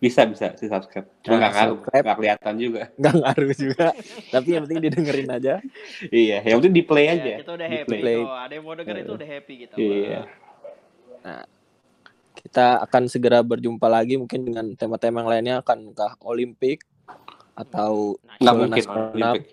Bisa 0.00 0.24
bisa 0.24 0.48
di 0.50 0.64
subscribe. 0.64 1.04
Cuma 1.20 1.30
Nah, 1.30 1.38
nggak 1.38 1.52
ngaruh, 1.52 1.70
subscribe. 1.76 2.02
nggak 2.02 2.16
kelihatan 2.16 2.54
juga. 2.56 2.82
Nggak 2.98 3.14
ngaruh 3.16 3.52
juga. 3.54 3.86
Tapi 4.26 4.48
yang 4.48 4.62
penting 4.64 4.80
didengerin 4.82 5.28
aja. 5.30 5.54
Iya, 6.08 6.36
yang 6.40 6.56
penting 6.58 6.74
di 6.74 6.82
play 6.82 7.04
Ya, 7.04 7.12
aja. 7.14 7.34
kita 7.38 7.52
udah 7.52 7.68
Di 7.68 7.74
happy 7.76 7.98
play. 7.98 8.18
oh, 8.18 8.32
ada 8.32 8.52
yang 8.52 8.64
mau 8.64 8.74
denger 8.74 8.96
itu 8.98 9.12
udah 9.12 9.28
happy 9.28 9.54
kita 9.58 9.74
Iya. 9.76 10.20
Kita 12.32 12.66
akan 12.80 13.02
segera 13.06 13.40
berjumpa 13.42 13.84
lagi 13.86 14.16
mungkin 14.16 14.40
dengan 14.42 14.72
tema-tema 14.72 15.20
yang 15.20 15.28
lainnya 15.28 15.54
akankah 15.60 16.16
Olimpik 16.22 16.80
atau 17.52 18.16
Nggak 18.40 18.54
bola 18.54 18.64
mungkin? 18.66 18.84
Olimpik. 18.88 19.44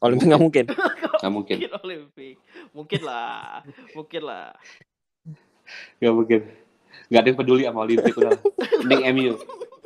Olimpik 0.00 0.26
nggak 0.26 0.42
mungkin. 0.42 0.64
Nggak 1.20 1.28
mungkin. 1.30 1.56
mungkin 1.60 1.72
Olimpik 1.78 2.36
mungkin 2.72 3.00
lah 3.04 3.60
mungkin 3.92 4.22
lah 4.24 4.56
Nggak 6.00 6.14
mungkin. 6.16 6.40
Nggak 7.06 7.20
ada 7.20 7.28
yang 7.28 7.38
peduli 7.38 7.62
sama 7.62 7.80
Olimpik 7.84 8.14
udah. 8.16 8.32
Mending 8.80 9.02
MU. 9.12 9.32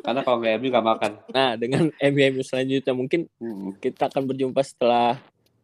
Karena 0.04 0.20
kalau 0.20 0.36
nggak 0.38 0.54
MU 0.54 0.68
nggak 0.68 0.86
makan. 0.86 1.10
Nah, 1.32 1.50
dengan 1.56 1.88
MU 2.12 2.40
selanjutnya 2.40 2.92
mungkin 2.92 3.26
Hmm. 3.40 3.72
kita 3.74 4.06
akan 4.06 4.22
berjumpa 4.26 4.60
setelah 4.60 5.18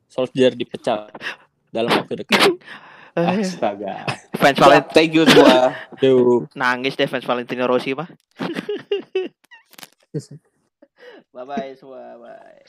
Solskjaer 0.08 0.52
dipecat 0.52 1.12
dalam 1.70 1.90
waktu 1.92 2.18
dekat. 2.18 2.58
Astaga. 3.10 4.06
fans 4.32 4.56
Valentino 4.56 4.90
thank 4.90 5.10
you 5.10 5.26
semua. 5.26 5.74
Tuh. 5.98 6.46
nangis 6.54 6.94
deh 6.94 7.04
fans 7.04 7.26
Valentino 7.26 7.66
Rossi 7.66 7.90
mah 7.90 8.06
bye 11.34 11.44
bye 11.44 11.74
semua 11.74 12.16
bye 12.16 12.62